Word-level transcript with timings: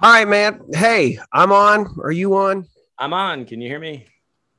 All 0.00 0.12
right, 0.12 0.28
man. 0.28 0.60
Hey, 0.72 1.18
I'm 1.32 1.50
on. 1.50 1.96
Are 2.04 2.12
you 2.12 2.36
on? 2.36 2.66
I'm 3.00 3.12
on. 3.12 3.44
Can 3.46 3.60
you 3.60 3.68
hear 3.68 3.80
me? 3.80 4.06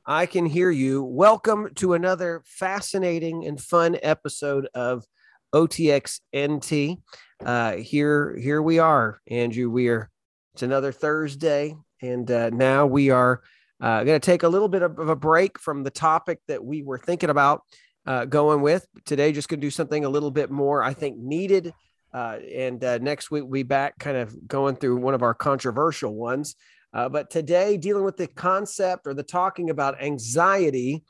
I 0.04 0.26
can 0.26 0.44
hear 0.44 0.70
you. 0.70 1.02
Welcome 1.02 1.72
to 1.76 1.94
another 1.94 2.42
fascinating 2.44 3.46
and 3.46 3.58
fun 3.58 3.96
episode 4.02 4.68
of 4.74 5.06
OTX 5.54 6.20
NT. 6.36 6.98
Uh, 7.42 7.76
here, 7.76 8.36
here 8.38 8.60
we 8.60 8.80
are, 8.80 9.22
Andrew. 9.30 9.70
We 9.70 9.88
are. 9.88 10.10
It's 10.52 10.62
another 10.62 10.92
Thursday, 10.92 11.74
and 12.02 12.30
uh, 12.30 12.50
now 12.50 12.84
we 12.84 13.08
are 13.08 13.40
uh, 13.80 14.04
going 14.04 14.20
to 14.20 14.26
take 14.26 14.42
a 14.42 14.48
little 14.48 14.68
bit 14.68 14.82
of, 14.82 14.98
of, 14.98 15.08
a 15.08 15.16
break 15.16 15.58
from 15.58 15.84
the 15.84 15.90
topic 15.90 16.40
that 16.48 16.62
we 16.62 16.82
were 16.82 16.98
thinking 16.98 17.30
about 17.30 17.62
uh, 18.04 18.26
going 18.26 18.60
with 18.60 18.86
today. 19.06 19.32
Just 19.32 19.48
going 19.48 19.60
to 19.60 19.66
do 19.66 19.70
something 19.70 20.04
a 20.04 20.10
little 20.10 20.30
bit 20.30 20.50
more, 20.50 20.82
I 20.82 20.92
think, 20.92 21.16
needed 21.16 21.72
uh, 22.12 22.38
and 22.54 22.82
uh, 22.82 22.98
next 22.98 23.30
week 23.30 23.44
we'll 23.44 23.52
be 23.52 23.62
back 23.62 23.98
kind 23.98 24.16
of 24.16 24.48
going 24.48 24.76
through 24.76 24.96
one 24.96 25.14
of 25.14 25.22
our 25.22 25.34
controversial 25.34 26.14
ones. 26.14 26.56
Uh, 26.92 27.08
but 27.08 27.30
today, 27.30 27.76
dealing 27.76 28.04
with 28.04 28.16
the 28.16 28.26
concept 28.26 29.06
or 29.06 29.14
the 29.14 29.22
talking 29.22 29.70
about 29.70 30.02
anxiety, 30.02 31.04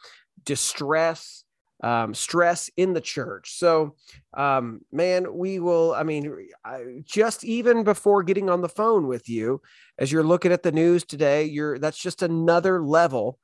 distress, 0.45 1.45
um, 1.83 2.13
stress 2.13 2.69
in 2.77 2.93
the 2.93 3.01
church. 3.01 3.57
So, 3.59 3.97
um, 4.35 4.83
man, 4.93 5.35
we 5.35 5.59
will, 5.59 5.95
I 5.95 6.03
mean, 6.03 6.49
I, 6.65 7.03
just 7.05 7.45
even 7.45 7.85
before 7.85 8.23
getting 8.23 8.51
on 8.51 8.61
the 8.61 8.69
phone 8.69 9.07
with 9.07 9.29
you, 9.29 9.63
as 9.99 10.13
you're 10.13 10.23
looking 10.23 10.53
at 10.53 10.63
the 10.63 10.73
news 10.73 11.05
today, 11.05 11.45
you're 11.45 11.79
that's 11.79 11.99
just 11.99 12.23
another 12.23 12.83
level 12.83 13.39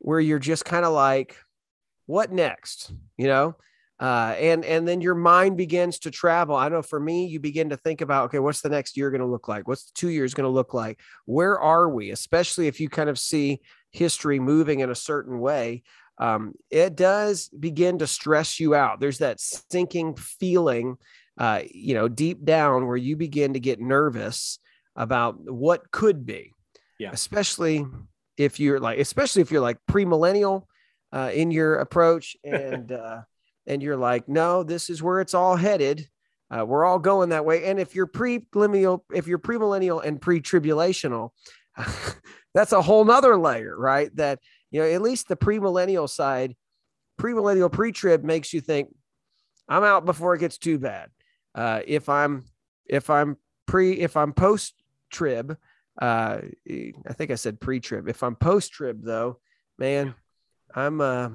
where 0.00 0.20
you're 0.20 0.38
just 0.40 0.64
kind 0.64 0.84
of 0.84 0.92
like, 0.92 1.36
what 2.06 2.32
next? 2.32 2.92
You 3.16 3.28
know, 3.28 3.56
uh, 4.00 4.34
and 4.38 4.64
and 4.64 4.88
then 4.88 5.02
your 5.02 5.14
mind 5.14 5.58
begins 5.58 5.98
to 5.98 6.10
travel. 6.10 6.56
I 6.56 6.70
know 6.70 6.80
for 6.80 6.98
me, 6.98 7.26
you 7.26 7.38
begin 7.38 7.68
to 7.68 7.76
think 7.76 8.00
about 8.00 8.26
okay, 8.26 8.38
what's 8.38 8.62
the 8.62 8.70
next 8.70 8.96
year 8.96 9.10
going 9.10 9.20
to 9.20 9.26
look 9.26 9.46
like? 9.46 9.68
What's 9.68 9.84
the 9.84 9.92
two 9.94 10.08
years 10.08 10.32
going 10.32 10.46
to 10.46 10.50
look 10.50 10.72
like? 10.72 10.98
Where 11.26 11.60
are 11.60 11.88
we? 11.88 12.10
Especially 12.10 12.66
if 12.66 12.80
you 12.80 12.88
kind 12.88 13.10
of 13.10 13.18
see 13.18 13.60
history 13.90 14.40
moving 14.40 14.80
in 14.80 14.88
a 14.88 14.94
certain 14.94 15.38
way, 15.38 15.82
um, 16.16 16.54
it 16.70 16.96
does 16.96 17.50
begin 17.50 17.98
to 17.98 18.06
stress 18.06 18.58
you 18.58 18.74
out. 18.74 19.00
There's 19.00 19.18
that 19.18 19.38
sinking 19.38 20.16
feeling, 20.16 20.96
uh, 21.36 21.62
you 21.70 21.92
know, 21.92 22.08
deep 22.08 22.42
down 22.42 22.86
where 22.86 22.96
you 22.96 23.16
begin 23.16 23.52
to 23.52 23.60
get 23.60 23.80
nervous 23.80 24.60
about 24.96 25.38
what 25.40 25.90
could 25.90 26.24
be. 26.24 26.54
Yeah. 26.98 27.10
Especially 27.12 27.84
if 28.38 28.60
you're 28.60 28.80
like, 28.80 28.98
especially 28.98 29.42
if 29.42 29.50
you're 29.50 29.60
like 29.60 29.76
premillennial 29.90 30.64
uh, 31.12 31.30
in 31.34 31.50
your 31.50 31.76
approach 31.76 32.34
and. 32.44 32.92
Uh, 32.92 33.20
and 33.70 33.80
you're 33.84 33.96
like, 33.96 34.28
no, 34.28 34.64
this 34.64 34.90
is 34.90 35.00
where 35.00 35.20
it's 35.20 35.32
all 35.32 35.54
headed. 35.54 36.08
Uh, 36.50 36.64
we're 36.66 36.84
all 36.84 36.98
going 36.98 37.28
that 37.28 37.44
way. 37.44 37.66
And 37.66 37.78
if 37.78 37.94
you're 37.94 38.08
pre-millennial, 38.08 39.04
if 39.14 39.28
you're 39.28 39.38
premillennial 39.38 40.04
and 40.04 40.20
pre-tribulational, 40.20 41.30
that's 42.54 42.72
a 42.72 42.82
whole 42.82 43.04
nother 43.04 43.36
layer, 43.36 43.78
right? 43.78 44.14
That 44.16 44.40
you 44.72 44.80
know, 44.80 44.88
at 44.90 45.02
least 45.02 45.28
the 45.28 45.36
premillennial 45.36 46.10
side, 46.10 46.56
premillennial 47.20 47.70
pre-trib 47.70 48.24
makes 48.24 48.52
you 48.52 48.60
think, 48.60 48.88
I'm 49.68 49.84
out 49.84 50.04
before 50.04 50.34
it 50.34 50.40
gets 50.40 50.58
too 50.58 50.80
bad. 50.80 51.10
Uh, 51.54 51.80
if 51.86 52.08
I'm 52.08 52.46
if 52.86 53.08
I'm 53.08 53.36
pre 53.66 53.92
if 53.92 54.16
I'm 54.16 54.32
post 54.32 54.74
trib, 55.10 55.56
uh, 56.02 56.38
I 56.68 57.12
think 57.12 57.30
I 57.30 57.36
said 57.36 57.60
pre 57.60 57.78
trib. 57.78 58.08
If 58.08 58.24
I'm 58.24 58.34
post 58.34 58.72
trib 58.72 59.04
though, 59.04 59.38
man, 59.78 60.16
I'm 60.74 61.00
uh 61.00 61.28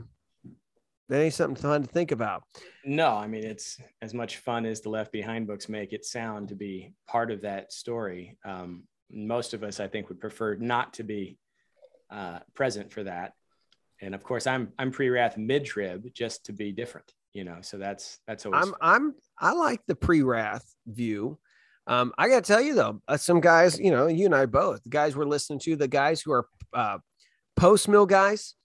that 1.09 1.21
ain't 1.21 1.33
something 1.33 1.61
fun 1.61 1.81
to 1.83 1.87
think 1.87 2.11
about. 2.11 2.43
No, 2.83 3.09
I 3.09 3.27
mean 3.27 3.43
it's 3.43 3.79
as 4.01 4.13
much 4.13 4.37
fun 4.37 4.65
as 4.65 4.81
the 4.81 4.89
Left 4.89 5.11
Behind 5.11 5.47
books 5.47 5.69
make 5.69 5.93
it 5.93 6.05
sound 6.05 6.49
to 6.49 6.55
be 6.55 6.93
part 7.07 7.31
of 7.31 7.41
that 7.41 7.71
story. 7.71 8.37
Um, 8.45 8.83
most 9.11 9.53
of 9.53 9.63
us, 9.63 9.79
I 9.79 9.87
think, 9.87 10.09
would 10.09 10.19
prefer 10.19 10.55
not 10.55 10.93
to 10.93 11.03
be 11.03 11.37
uh, 12.09 12.39
present 12.53 12.91
for 12.91 13.03
that. 13.03 13.33
And 14.01 14.13
of 14.13 14.23
course, 14.23 14.47
I'm 14.47 14.73
I'm 14.77 14.91
pre-wrath 14.91 15.37
mid-trib 15.37 16.13
just 16.13 16.45
to 16.47 16.53
be 16.53 16.71
different, 16.71 17.13
you 17.33 17.43
know. 17.43 17.57
So 17.61 17.77
that's 17.77 18.19
that's 18.27 18.45
always. 18.45 18.63
I'm 18.63 18.69
fun. 18.71 18.79
I'm 18.81 19.15
I 19.39 19.51
like 19.53 19.81
the 19.87 19.95
pre-wrath 19.95 20.65
view. 20.85 21.39
Um, 21.87 22.13
I 22.17 22.29
got 22.29 22.43
to 22.43 22.47
tell 22.53 22.61
you 22.61 22.73
though, 22.73 23.01
uh, 23.07 23.17
some 23.17 23.39
guys, 23.39 23.79
you 23.79 23.91
know, 23.91 24.07
you 24.07 24.25
and 24.25 24.33
I 24.33 24.47
both, 24.47 24.83
the 24.83 24.89
guys 24.89 25.15
we're 25.15 25.25
listening 25.25 25.59
to, 25.59 25.75
the 25.75 25.87
guys 25.87 26.19
who 26.19 26.31
are 26.31 26.47
uh, 26.73 26.97
post 27.55 27.87
mill 27.87 28.07
guys, 28.07 28.55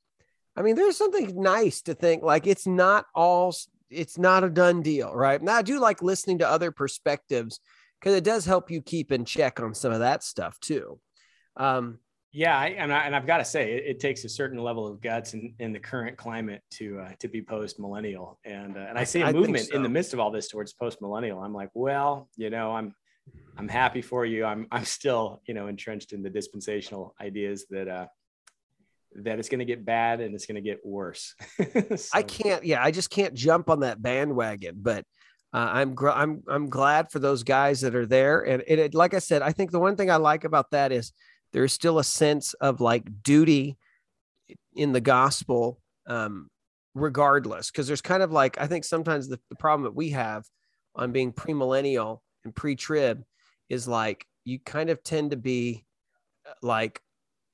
I 0.61 0.63
mean, 0.63 0.77
there's 0.77 0.99
something 0.99 1.41
nice 1.41 1.81
to 1.83 1.95
think 1.95 2.23
like 2.23 2.47
it's 2.47 2.67
not 2.67 3.07
all, 3.15 3.57
it's 3.89 4.19
not 4.19 4.45
a 4.45 4.51
done 4.51 4.83
deal, 4.83 5.11
right? 5.15 5.41
Now, 5.41 5.55
I 5.55 5.63
do 5.63 5.81
like 5.81 6.03
listening 6.03 6.41
to 6.41 6.49
other 6.49 6.71
perspectives 6.71 7.61
because 7.99 8.15
it 8.15 8.25
does 8.25 8.45
help 8.45 8.71
you 8.71 8.83
keep 8.83 9.11
in 9.11 9.25
check 9.25 9.59
on 9.59 9.73
some 9.73 9.91
of 9.91 10.01
that 10.01 10.23
stuff 10.23 10.61
too. 10.61 11.01
Um, 11.57 11.99
yeah, 12.33 12.59
I, 12.59 12.67
and, 12.69 12.93
I, 12.93 13.09
have 13.09 13.27
got 13.27 13.39
to 13.39 13.45
say, 13.45 13.73
it, 13.73 13.85
it, 13.87 14.01
takes 14.01 14.25
a 14.25 14.29
certain 14.29 14.59
level 14.59 14.87
of 14.87 15.01
guts 15.01 15.33
in, 15.33 15.55
in 15.61 15.73
the 15.73 15.81
current 15.81 16.19
climate 16.19 16.61
to 16.73 17.01
uh, 17.01 17.13
to 17.21 17.27
be 17.27 17.41
post 17.41 17.81
millennial, 17.81 18.39
and 18.45 18.77
uh, 18.77 18.87
and 18.89 18.99
I 18.99 19.05
see 19.05 19.23
a 19.23 19.27
I 19.27 19.33
movement 19.33 19.65
so. 19.65 19.77
in 19.77 19.83
the 19.83 19.89
midst 19.89 20.13
of 20.13 20.21
all 20.21 20.31
this 20.31 20.47
towards 20.47 20.75
post 20.75 21.01
millennial. 21.01 21.41
I'm 21.41 21.55
like, 21.55 21.71
well, 21.73 22.29
you 22.37 22.51
know, 22.51 22.71
I'm 22.71 22.95
I'm 23.57 23.67
happy 23.67 24.03
for 24.03 24.27
you. 24.27 24.45
I'm 24.45 24.69
I'm 24.71 24.85
still 24.85 25.41
you 25.47 25.55
know 25.55 25.67
entrenched 25.67 26.13
in 26.13 26.23
the 26.23 26.31
dispensational 26.31 27.17
ideas 27.21 27.67
that 27.71 27.89
uh, 27.89 28.07
that 29.17 29.39
it's 29.39 29.49
going 29.49 29.59
to 29.59 29.65
get 29.65 29.85
bad 29.85 30.21
and 30.21 30.35
it's 30.35 30.47
going 30.47 30.57
to 30.57 30.61
get 30.61 30.85
worse. 30.85 31.35
so. 31.97 32.09
I 32.13 32.23
can't, 32.23 32.65
yeah, 32.65 32.83
I 32.83 32.91
just 32.91 33.11
can't 33.11 33.35
jump 33.35 33.69
on 33.69 33.81
that 33.81 34.01
bandwagon, 34.01 34.77
but 34.79 35.05
uh, 35.53 35.69
I'm, 35.73 35.95
gr- 35.95 36.11
I'm, 36.11 36.43
I'm 36.49 36.69
glad 36.69 37.11
for 37.11 37.19
those 37.19 37.43
guys 37.43 37.81
that 37.81 37.95
are 37.95 38.07
there. 38.07 38.43
And 38.43 38.63
it, 38.67 38.79
it, 38.79 38.95
like 38.95 39.15
I 39.15 39.19
said, 39.19 39.43
I 39.43 39.53
think 39.53 39.73
the 39.73 39.81
one 39.81 39.97
thing 39.97 40.11
I 40.11 40.17
like 40.17 40.45
about 40.45 40.71
that 40.71 40.93
is 40.93 41.13
there's 41.53 41.73
still 41.73 41.99
a 41.99 42.05
sense 42.05 42.55
of 42.55 42.81
like 42.81 43.23
duty 43.23 43.77
in 44.75 44.93
the 44.93 45.01
gospel, 45.01 45.81
um, 46.07 46.49
regardless. 46.95 47.71
Cause 47.71 47.89
there's 47.89 48.01
kind 48.01 48.23
of 48.23 48.31
like, 48.31 48.61
I 48.61 48.69
think 48.69 48.85
sometimes 48.85 49.29
the, 49.29 49.41
the 49.49 49.57
problem 49.57 49.85
that 49.85 49.97
we 49.97 50.11
have 50.11 50.45
on 50.95 51.11
being 51.11 51.33
premillennial 51.33 52.21
and 52.45 52.55
pre-trib 52.55 53.25
is 53.69 53.89
like, 53.89 54.25
you 54.45 54.59
kind 54.61 54.91
of 54.91 55.03
tend 55.03 55.33
to 55.33 55.37
be 55.37 55.85
uh, 56.49 56.53
like 56.63 57.01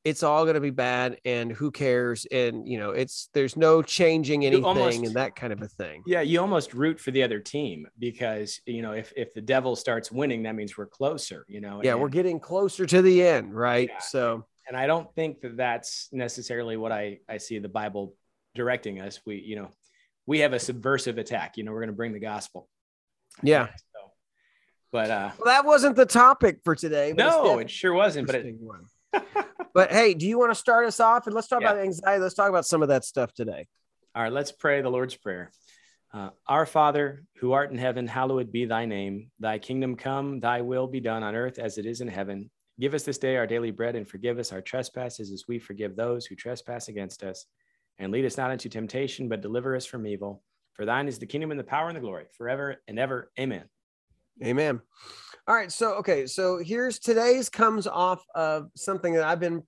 it's 0.07 0.23
all 0.23 0.45
going 0.45 0.55
to 0.55 0.61
be 0.61 0.71
bad 0.71 1.19
and 1.25 1.51
who 1.51 1.73
cares 1.73 2.27
and 2.31 2.69
you 2.69 2.79
know 2.79 2.91
it's 2.91 3.29
there's 3.35 3.57
no 3.57 3.83
changing 3.83 4.47
anything 4.47 4.65
almost, 4.65 4.99
and 4.99 5.15
that 5.15 5.35
kind 5.35 5.53
of 5.53 5.61
a 5.61 5.69
thing. 5.69 6.05
Yeah 6.07 6.21
you 6.21 6.41
almost 6.41 6.75
root 6.75 7.01
for 7.01 7.11
the 7.11 7.25
other 7.25 7.41
team 7.41 7.89
because 7.99 8.61
you 8.67 8.83
know 8.83 8.93
if 8.93 9.13
if 9.17 9.35
the 9.35 9.41
devil 9.41 9.75
starts 9.75 10.13
winning 10.13 10.45
that 10.45 10.55
means 10.55 10.79
we're 10.79 10.87
closer 10.87 11.45
you 11.49 11.61
know 11.61 11.81
yeah 11.83 11.93
and, 11.93 12.01
we're 12.01 12.09
getting 12.09 12.39
closer 12.39 12.87
to 12.87 13.03
the 13.03 13.27
end 13.27 13.53
right? 13.53 13.91
Yeah. 13.93 13.99
so 13.99 14.47
and 14.69 14.77
i 14.77 14.87
don't 14.87 15.13
think 15.15 15.41
that 15.41 15.57
that's 15.57 16.09
necessarily 16.13 16.77
what 16.77 16.93
i 16.93 17.19
i 17.29 17.39
see 17.39 17.59
the 17.59 17.69
bible 17.69 18.15
directing 18.57 19.01
us. 19.01 19.21
We 19.27 19.37
you 19.37 19.57
know 19.57 19.71
we 20.25 20.41
have 20.41 20.53
a 20.53 20.59
subversive 20.59 21.19
attack 21.19 21.57
you 21.57 21.65
know 21.65 21.73
we're 21.73 21.81
going 21.81 21.91
to 21.91 21.97
bring 21.97 22.13
the 22.13 22.21
gospel. 22.21 22.69
Yeah. 23.43 23.67
So, 23.67 24.11
but 24.93 25.11
uh 25.11 25.31
well, 25.39 25.47
that 25.47 25.65
wasn't 25.65 25.97
the 25.97 26.07
topic 26.07 26.61
for 26.65 26.75
today 26.75 27.13
no 27.15 27.59
it 27.59 27.71
sure 27.71 27.93
wasn't 27.93 28.27
but 28.27 28.37
it, 28.37 28.55
but 29.77 29.93
hey, 29.93 30.15
do 30.15 30.27
you 30.27 30.39
want 30.39 30.51
to 30.51 30.55
start 30.55 30.87
us 30.87 31.01
off? 31.01 31.27
And 31.27 31.35
let's 31.35 31.49
talk 31.49 31.61
yeah. 31.61 31.73
about 31.73 31.85
anxiety. 31.85 32.23
Let's 32.23 32.35
talk 32.35 32.49
about 32.49 32.65
some 32.65 32.81
of 32.81 32.89
that 32.89 33.05
stuff 33.05 33.35
today. 33.35 33.67
All 34.15 34.23
right, 34.23 34.33
let's 34.33 34.51
pray 34.51 34.81
the 34.81 34.89
Lord's 34.89 35.15
Prayer. 35.15 35.53
Uh, 36.15 36.31
Our 36.49 36.65
Father, 36.65 37.25
who 37.41 37.53
art 37.53 37.71
in 37.71 37.77
heaven, 37.77 38.07
hallowed 38.07 38.51
be 38.51 38.65
thy 38.65 38.87
name. 38.87 39.31
Thy 39.39 39.59
kingdom 39.59 39.95
come, 39.95 40.41
thy 40.41 40.63
will 40.63 40.87
be 40.87 41.01
done 41.01 41.23
on 41.23 41.35
earth 41.35 41.59
as 41.59 41.77
it 41.77 41.85
is 41.85 42.01
in 42.01 42.09
heaven. 42.09 42.51
Give 42.81 42.95
us 42.95 43.03
this 43.03 43.19
day 43.19 43.37
our 43.37 43.47
daily 43.47 43.71
bread 43.71 43.97
and 43.97 44.09
forgive 44.09 44.39
us 44.39 44.51
our 44.51 44.63
trespasses 44.63 45.31
as 45.31 45.45
we 45.47 45.59
forgive 45.59 45.95
those 45.95 46.25
who 46.25 46.37
trespass 46.37 46.89
against 46.89 47.23
us. 47.23 47.45
And 47.99 48.11
lead 48.11 48.25
us 48.25 48.39
not 48.39 48.53
into 48.53 48.71
temptation, 48.71 49.29
but 49.29 49.43
deliver 49.43 49.77
us 49.77 49.85
from 49.85 50.07
evil. 50.07 50.43
For 50.73 50.87
thine 50.87 51.07
is 51.07 51.19
the 51.19 51.27
kingdom 51.27 51.51
and 51.51 51.61
the 51.61 51.65
power 51.65 51.89
and 51.89 51.97
the 51.97 52.01
glory 52.01 52.25
forever 52.33 52.77
and 52.89 52.99
ever. 52.99 53.31
Amen. 53.39 53.65
Amen. 54.45 54.81
All 55.49 55.55
right. 55.55 55.71
So, 55.71 55.95
okay. 55.97 56.27
So 56.27 56.59
here's 56.59 56.99
today's 56.99 57.49
comes 57.49 57.87
off 57.87 58.23
of 58.35 58.69
something 58.75 59.15
that 59.15 59.25
I've 59.25 59.41
been 59.41 59.63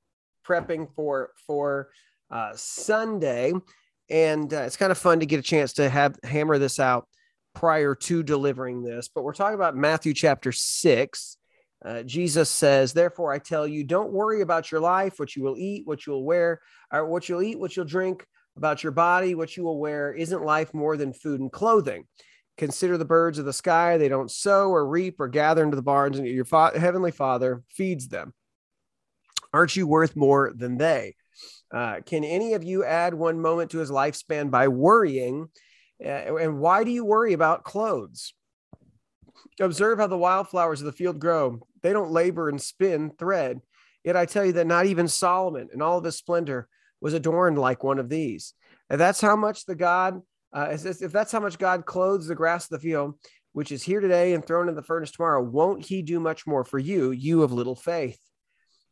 prepping 0.46 0.92
for 0.94 1.30
for 1.46 1.88
uh, 2.30 2.52
Sunday, 2.54 3.52
and 4.10 4.52
uh, 4.52 4.62
it's 4.62 4.76
kind 4.76 4.92
of 4.92 4.98
fun 4.98 5.20
to 5.20 5.26
get 5.26 5.38
a 5.38 5.42
chance 5.42 5.74
to 5.74 5.88
have 5.88 6.16
hammer 6.24 6.58
this 6.58 6.78
out 6.78 7.08
prior 7.54 7.94
to 7.94 8.22
delivering 8.22 8.82
this. 8.82 9.08
But 9.08 9.22
we're 9.22 9.34
talking 9.34 9.54
about 9.54 9.76
Matthew 9.76 10.14
chapter 10.14 10.52
six. 10.52 11.36
Uh, 11.84 12.02
Jesus 12.02 12.50
says, 12.50 12.92
"Therefore, 12.92 13.32
I 13.32 13.38
tell 13.38 13.66
you, 13.66 13.84
don't 13.84 14.12
worry 14.12 14.42
about 14.42 14.70
your 14.70 14.80
life, 14.80 15.14
what 15.18 15.36
you 15.36 15.42
will 15.42 15.56
eat, 15.56 15.86
what 15.86 16.06
you 16.06 16.12
will 16.12 16.24
wear, 16.24 16.60
or 16.92 17.06
what 17.06 17.28
you'll 17.28 17.42
eat, 17.42 17.58
what 17.58 17.76
you'll 17.76 17.84
drink." 17.84 18.26
About 18.56 18.82
your 18.82 18.90
body, 18.90 19.36
what 19.36 19.56
you 19.56 19.62
will 19.62 19.78
wear, 19.78 20.12
isn't 20.12 20.42
life 20.42 20.74
more 20.74 20.96
than 20.96 21.12
food 21.12 21.38
and 21.38 21.52
clothing? 21.52 22.08
Consider 22.58 22.98
the 22.98 23.04
birds 23.04 23.38
of 23.38 23.44
the 23.44 23.52
sky. 23.52 23.96
They 23.96 24.08
don't 24.08 24.30
sow 24.30 24.70
or 24.70 24.86
reap 24.86 25.20
or 25.20 25.28
gather 25.28 25.62
into 25.62 25.76
the 25.76 25.82
barns, 25.82 26.18
and 26.18 26.26
your 26.26 26.44
fa- 26.44 26.78
heavenly 26.78 27.12
Father 27.12 27.62
feeds 27.70 28.08
them. 28.08 28.34
Aren't 29.52 29.76
you 29.76 29.86
worth 29.86 30.16
more 30.16 30.52
than 30.54 30.76
they? 30.76 31.14
Uh, 31.72 32.00
can 32.04 32.24
any 32.24 32.54
of 32.54 32.64
you 32.64 32.84
add 32.84 33.14
one 33.14 33.40
moment 33.40 33.70
to 33.70 33.78
his 33.78 33.90
lifespan 33.90 34.50
by 34.50 34.68
worrying? 34.68 35.48
Uh, 36.04 36.36
and 36.36 36.58
why 36.58 36.84
do 36.84 36.90
you 36.90 37.04
worry 37.04 37.32
about 37.32 37.64
clothes? 37.64 38.34
Observe 39.60 39.98
how 39.98 40.06
the 40.06 40.18
wildflowers 40.18 40.80
of 40.80 40.86
the 40.86 40.92
field 40.92 41.18
grow. 41.18 41.60
They 41.82 41.92
don't 41.92 42.10
labor 42.10 42.48
and 42.48 42.60
spin 42.60 43.12
thread. 43.18 43.60
Yet 44.04 44.16
I 44.16 44.26
tell 44.26 44.44
you 44.44 44.52
that 44.52 44.66
not 44.66 44.86
even 44.86 45.08
Solomon 45.08 45.68
in 45.72 45.82
all 45.82 45.98
of 45.98 46.04
his 46.04 46.16
splendor 46.16 46.68
was 47.00 47.14
adorned 47.14 47.58
like 47.58 47.84
one 47.84 47.98
of 47.98 48.08
these. 48.08 48.54
And 48.90 49.00
that's 49.00 49.20
how 49.20 49.36
much 49.36 49.66
the 49.66 49.74
God, 49.74 50.22
uh, 50.52 50.68
if 50.70 51.12
that's 51.12 51.32
how 51.32 51.40
much 51.40 51.58
God 51.58 51.86
clothes 51.86 52.26
the 52.26 52.34
grass 52.34 52.64
of 52.64 52.70
the 52.70 52.78
field, 52.78 53.14
which 53.52 53.72
is 53.72 53.82
here 53.82 54.00
today 54.00 54.34
and 54.34 54.44
thrown 54.44 54.68
in 54.68 54.74
the 54.74 54.82
furnace 54.82 55.10
tomorrow, 55.10 55.42
won't 55.42 55.84
he 55.84 56.02
do 56.02 56.20
much 56.20 56.46
more 56.46 56.64
for 56.64 56.78
you, 56.78 57.10
you 57.10 57.42
of 57.42 57.52
little 57.52 57.76
faith? 57.76 58.18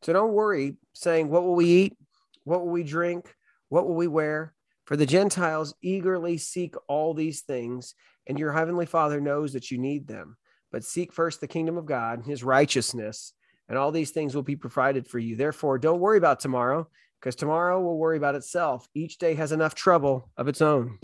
So 0.03 0.13
don't 0.13 0.33
worry 0.33 0.77
saying, 0.93 1.29
What 1.29 1.45
will 1.45 1.55
we 1.55 1.67
eat? 1.67 1.97
What 2.45 2.65
will 2.65 2.73
we 2.73 2.83
drink? 2.83 3.35
What 3.69 3.87
will 3.87 3.95
we 3.95 4.07
wear? 4.07 4.55
For 4.85 4.97
the 4.97 5.07
Gentiles 5.07 5.75
eagerly 5.83 6.39
seek 6.39 6.75
all 6.87 7.13
these 7.13 7.41
things, 7.41 7.95
and 8.27 8.39
your 8.39 8.53
heavenly 8.53 8.87
Father 8.87 9.21
knows 9.21 9.53
that 9.53 9.71
you 9.71 9.79
need 9.79 10.07
them. 10.07 10.37
But 10.71 10.85
seek 10.85 11.13
first 11.13 11.41
the 11.41 11.49
kingdom 11.49 11.77
of 11.77 11.87
God, 11.87 12.25
his 12.25 12.45
righteousness, 12.45 13.33
and 13.69 13.77
all 13.77 13.91
these 13.91 14.13
things 14.13 14.35
will 14.35 14.43
be 14.43 14.57
provided 14.57 15.09
for 15.09 15.19
you. 15.19 15.35
Therefore, 15.35 15.79
don't 15.79 16.01
worry 16.01 16.19
about 16.19 16.39
tomorrow, 16.39 16.89
because 17.21 17.35
tomorrow 17.35 17.81
will 17.81 17.99
worry 17.99 18.17
about 18.17 18.37
itself. 18.37 18.89
Each 18.95 19.19
day 19.19 19.35
has 19.35 19.51
enough 19.51 19.75
trouble 19.75 20.31
of 20.37 20.47
its 20.47 20.63
own. 20.63 20.99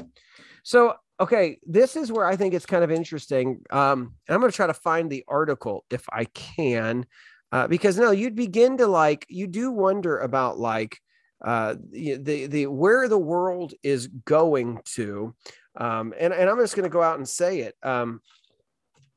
So, 0.62 0.94
okay, 1.20 1.59
this 1.67 1.97
is 1.97 2.11
where 2.11 2.26
I 2.26 2.37
think 2.37 2.55
it's 2.55 2.67
kind 2.67 2.85
of 2.85 2.91
interesting. 2.91 3.62
Um, 3.70 4.14
I'm 4.29 4.41
going 4.41 4.50
to 4.50 4.56
try 4.56 4.67
to 4.67 4.75
find 4.75 5.11
the 5.11 5.25
article 5.29 5.85
if 5.91 6.05
I 6.12 6.25
can, 6.25 7.06
uh, 7.53 7.69
because 7.69 7.99
no, 7.99 8.11
you'd 8.11 8.35
begin 8.35 8.79
to 8.79 8.87
like, 8.87 9.26
you 9.29 9.47
do 9.47 9.70
wonder 9.70 10.19
about 10.19 10.59
like, 10.59 10.99
uh, 11.44 11.75
the, 11.91 12.17
the, 12.17 12.47
the 12.47 12.67
where 12.67 13.09
the 13.09 13.19
world 13.19 13.75
is 13.82 14.06
going 14.06 14.81
to. 14.94 15.35
Um, 15.76 16.14
and, 16.19 16.32
and 16.32 16.49
I'm 16.49 16.59
just 16.59 16.76
going 16.76 16.85
to 16.85 16.93
go 16.93 17.03
out 17.03 17.19
and 17.19 17.29
say 17.29 17.61
it. 17.61 17.75
Um, 17.82 18.20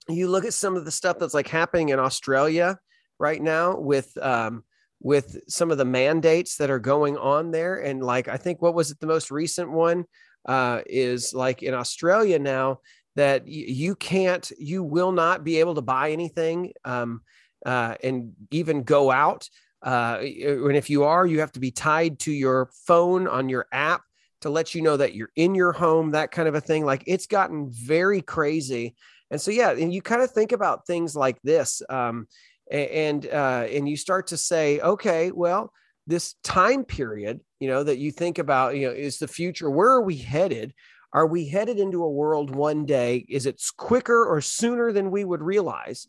you 0.09 0.27
look 0.27 0.45
at 0.45 0.53
some 0.53 0.75
of 0.75 0.86
the 0.86 0.91
stuff 0.91 1.19
that's 1.19 1.33
like 1.33 1.48
happening 1.48 1.89
in 1.89 2.00
Australia 2.00 2.80
right 3.19 3.41
now 3.41 3.77
with, 3.77 4.15
um, 4.21 4.63
with 5.00 5.38
some 5.48 5.71
of 5.71 5.77
the 5.77 5.86
mandates 5.86 6.57
that 6.57 6.69
are 6.69 6.80
going 6.80 7.18
on 7.18 7.51
there. 7.51 7.77
And 7.77 8.03
like, 8.03 8.27
I 8.27 8.38
think 8.38 8.62
what 8.62 8.74
was 8.74 8.91
it, 8.91 9.00
the 9.00 9.07
most 9.07 9.30
recent 9.30 9.71
one 9.71 10.06
uh, 10.45 10.81
is 10.86 11.33
like 11.33 11.63
in 11.63 11.74
Australia 11.74 12.39
now 12.39 12.80
that 13.15 13.44
y- 13.44 13.50
you 13.50 13.95
can't, 13.95 14.51
you 14.57 14.83
will 14.83 15.12
not 15.12 15.44
be 15.44 15.59
able 15.59 15.75
to 15.75 15.81
buy 15.81 16.12
anything 16.12 16.74
um, 16.83 17.21
uh, 17.65 17.95
and 18.03 18.33
even 18.51 18.83
go 18.83 19.12
out 19.12 19.50
uh, 19.86 20.18
and 20.19 20.75
if 20.75 20.89
you 20.89 21.03
are, 21.03 21.27
you 21.27 21.39
have 21.39 21.51
to 21.51 21.59
be 21.59 21.69
tied 21.69 22.18
to 22.18 22.31
your 22.31 22.69
phone 22.88 23.27
on 23.27 23.50
your 23.50 23.68
app 23.71 24.01
to 24.42 24.50
let 24.50 24.74
you 24.74 24.81
know 24.81 24.97
that 24.97 25.13
you're 25.13 25.31
in 25.36 25.53
your 25.53 25.71
home, 25.71 26.12
that 26.12 26.31
kind 26.31 26.48
of 26.48 26.56
a 26.56 26.62
thing. 26.62 26.83
Like 26.83 27.03
it's 27.06 27.27
gotten 27.27 27.69
very 27.69 28.21
crazy. 28.21 28.95
And 29.30 29.39
so, 29.39 29.51
yeah, 29.51 29.71
and 29.71 29.94
you 29.94 30.01
kind 30.01 30.24
of 30.24 30.31
think 30.31 30.51
about 30.51 30.88
things 30.88 31.15
like 31.15 31.39
this. 31.44 31.83
Um, 31.88 32.27
and 32.71 33.27
uh, 33.27 33.68
and 33.71 33.88
you 33.88 33.95
start 33.95 34.27
to 34.27 34.38
say, 34.38 34.80
okay, 34.80 35.31
well, 35.31 35.71
this 36.07 36.35
time 36.43 36.83
period, 36.83 37.39
you 37.59 37.67
know, 37.67 37.83
that 37.83 37.97
you 37.97 38.11
think 38.11 38.37
about, 38.37 38.75
you 38.75 38.87
know, 38.87 38.93
is 38.93 39.17
the 39.17 39.27
future. 39.27 39.69
Where 39.69 39.89
are 39.89 40.01
we 40.01 40.17
headed? 40.17 40.73
Are 41.13 41.25
we 41.25 41.47
headed 41.47 41.79
into 41.79 42.03
a 42.03 42.11
world 42.11 42.53
one 42.53 42.85
day? 42.85 43.25
Is 43.29 43.45
it 43.45 43.61
quicker 43.77 44.25
or 44.25 44.41
sooner 44.41 44.91
than 44.91 45.11
we 45.11 45.23
would 45.23 45.41
realize? 45.41 46.07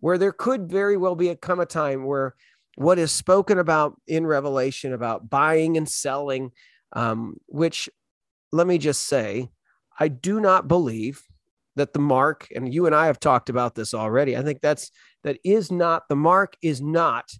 Where 0.00 0.18
there 0.18 0.32
could 0.32 0.70
very 0.70 0.96
well 0.96 1.14
be 1.14 1.28
a 1.28 1.36
come 1.36 1.60
a 1.60 1.66
time 1.66 2.04
where 2.04 2.34
what 2.76 2.98
is 2.98 3.10
spoken 3.10 3.58
about 3.58 4.00
in 4.06 4.26
Revelation 4.26 4.92
about 4.92 5.28
buying 5.28 5.76
and 5.76 5.88
selling, 5.88 6.52
um, 6.92 7.36
which 7.46 7.88
let 8.52 8.66
me 8.66 8.78
just 8.78 9.06
say, 9.06 9.48
I 9.98 10.08
do 10.08 10.40
not 10.40 10.68
believe 10.68 11.22
that 11.74 11.92
the 11.92 11.98
mark, 11.98 12.48
and 12.54 12.72
you 12.72 12.86
and 12.86 12.94
I 12.94 13.06
have 13.06 13.18
talked 13.18 13.48
about 13.48 13.74
this 13.74 13.94
already. 13.94 14.36
I 14.36 14.42
think 14.42 14.60
that's 14.60 14.90
that 15.24 15.38
is 15.44 15.72
not 15.72 16.08
the 16.08 16.16
mark 16.16 16.56
is 16.62 16.80
not 16.80 17.30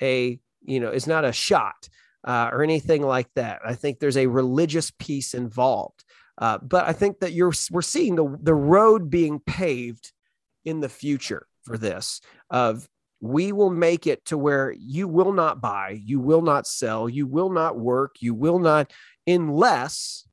a 0.00 0.38
you 0.66 0.80
know 0.80 0.90
is 0.90 1.06
not 1.06 1.24
a 1.24 1.32
shot 1.32 1.88
uh, 2.24 2.50
or 2.52 2.62
anything 2.62 3.02
like 3.02 3.28
that. 3.34 3.60
I 3.64 3.74
think 3.74 3.98
there's 3.98 4.16
a 4.16 4.26
religious 4.26 4.90
piece 4.90 5.34
involved, 5.34 6.04
uh, 6.38 6.58
but 6.58 6.86
I 6.86 6.92
think 6.92 7.20
that 7.20 7.32
you're 7.32 7.52
we're 7.70 7.82
seeing 7.82 8.16
the 8.16 8.38
the 8.42 8.54
road 8.54 9.10
being 9.10 9.40
paved 9.40 10.12
in 10.64 10.80
the 10.80 10.88
future 10.88 11.46
for 11.62 11.78
this 11.78 12.20
of 12.50 12.88
we 13.20 13.52
will 13.52 13.70
make 13.70 14.06
it 14.06 14.24
to 14.26 14.36
where 14.36 14.74
you 14.78 15.08
will 15.08 15.32
not 15.32 15.60
buy, 15.60 16.00
you 16.04 16.20
will 16.20 16.42
not 16.42 16.66
sell, 16.66 17.08
you 17.08 17.26
will 17.26 17.50
not 17.50 17.78
work, 17.78 18.16
you 18.20 18.34
will 18.34 18.58
not, 18.58 18.92
unless, 19.26 20.26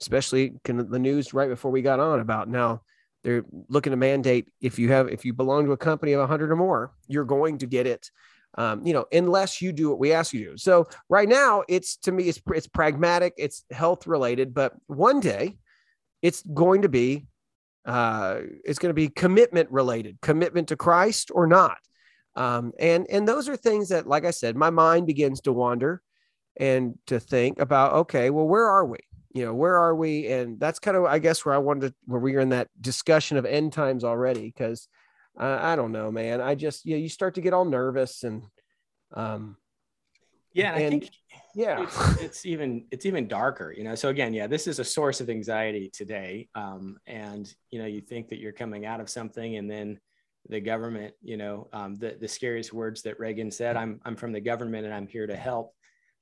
especially 0.00 0.54
can 0.64 0.90
the 0.90 0.98
news 0.98 1.34
right 1.34 1.48
before 1.48 1.70
we 1.70 1.82
got 1.82 2.00
on 2.00 2.20
about 2.20 2.48
now, 2.48 2.82
they're 3.24 3.44
looking 3.68 3.90
to 3.90 3.96
mandate 3.96 4.48
if 4.60 4.78
you 4.78 4.90
have 4.90 5.08
if 5.08 5.24
you 5.24 5.32
belong 5.32 5.66
to 5.66 5.72
a 5.72 5.76
company 5.76 6.12
of 6.12 6.20
100 6.20 6.50
or 6.50 6.56
more, 6.56 6.92
you're 7.08 7.24
going 7.24 7.58
to 7.58 7.66
get 7.66 7.86
it. 7.86 8.10
Um, 8.58 8.84
you 8.84 8.92
know, 8.92 9.06
unless 9.12 9.62
you 9.62 9.72
do 9.72 9.88
what 9.88 10.00
we 10.00 10.12
ask 10.12 10.32
you 10.32 10.44
to 10.44 10.50
do. 10.50 10.56
So 10.56 10.88
right 11.08 11.28
now, 11.28 11.62
it's 11.68 11.96
to 11.98 12.10
me, 12.10 12.24
it's 12.24 12.40
it's 12.48 12.66
pragmatic, 12.66 13.34
it's 13.38 13.64
health 13.70 14.08
related, 14.08 14.52
but 14.52 14.72
one 14.88 15.20
day, 15.20 15.56
it's 16.22 16.42
going 16.42 16.82
to 16.82 16.88
be 16.88 17.28
uh, 17.86 18.40
it's 18.64 18.80
going 18.80 18.90
to 18.90 18.94
be 18.94 19.08
commitment 19.08 19.70
related, 19.70 20.18
commitment 20.20 20.68
to 20.68 20.76
Christ 20.76 21.30
or 21.32 21.46
not. 21.46 21.78
Um, 22.34 22.72
and 22.80 23.06
and 23.08 23.28
those 23.28 23.48
are 23.48 23.56
things 23.56 23.90
that, 23.90 24.08
like 24.08 24.24
I 24.24 24.32
said, 24.32 24.56
my 24.56 24.70
mind 24.70 25.06
begins 25.06 25.40
to 25.42 25.52
wander 25.52 26.02
and 26.58 26.98
to 27.06 27.20
think 27.20 27.60
about. 27.60 27.94
Okay, 27.94 28.30
well, 28.30 28.48
where 28.48 28.66
are 28.66 28.84
we? 28.84 28.98
You 29.34 29.44
know, 29.44 29.54
where 29.54 29.76
are 29.76 29.94
we? 29.94 30.26
And 30.26 30.58
that's 30.58 30.80
kind 30.80 30.96
of, 30.96 31.04
I 31.04 31.20
guess, 31.20 31.44
where 31.44 31.54
I 31.54 31.58
wanted 31.58 31.88
to, 31.88 31.94
where 32.06 32.20
we 32.20 32.34
are 32.34 32.40
in 32.40 32.48
that 32.48 32.68
discussion 32.80 33.36
of 33.36 33.46
end 33.46 33.72
times 33.72 34.02
already. 34.02 34.46
Because 34.46 34.88
uh, 35.38 35.58
I 35.60 35.76
don't 35.76 35.92
know, 35.92 36.10
man. 36.10 36.40
I 36.40 36.54
just, 36.54 36.84
you 36.84 36.96
know, 36.96 37.00
you 37.00 37.08
start 37.08 37.34
to 37.34 37.40
get 37.40 37.52
all 37.52 37.64
nervous 37.64 38.24
and, 38.24 38.42
um, 39.14 39.56
yeah, 40.52 40.74
and, 40.74 40.82
and 40.82 40.86
I 40.86 40.90
think 40.90 41.10
yeah, 41.54 41.82
it's, 41.82 42.20
it's, 42.20 42.46
even 42.46 42.86
it's 42.90 43.06
even 43.06 43.28
darker, 43.28 43.72
you 43.76 43.84
know. 43.84 43.94
So 43.94 44.08
again, 44.08 44.32
yeah, 44.32 44.46
this 44.46 44.66
is 44.66 44.78
a 44.78 44.84
source 44.84 45.20
of 45.20 45.30
anxiety 45.30 45.90
today, 45.92 46.48
um, 46.54 46.98
and 47.06 47.52
you 47.70 47.78
know, 47.78 47.86
you 47.86 48.00
think 48.00 48.28
that 48.28 48.38
you're 48.38 48.52
coming 48.52 48.84
out 48.86 49.00
of 49.00 49.10
something, 49.10 49.56
and 49.56 49.70
then 49.70 50.00
the 50.48 50.60
government, 50.60 51.14
you 51.22 51.36
know, 51.36 51.68
um, 51.72 51.96
the, 51.96 52.16
the 52.20 52.28
scariest 52.28 52.72
words 52.72 53.02
that 53.02 53.18
Reagan 53.18 53.50
said, 53.50 53.76
I'm, 53.76 54.00
I'm 54.04 54.16
from 54.16 54.32
the 54.32 54.40
government 54.40 54.86
and 54.86 54.94
I'm 54.94 55.06
here 55.06 55.26
to 55.26 55.36
help. 55.36 55.74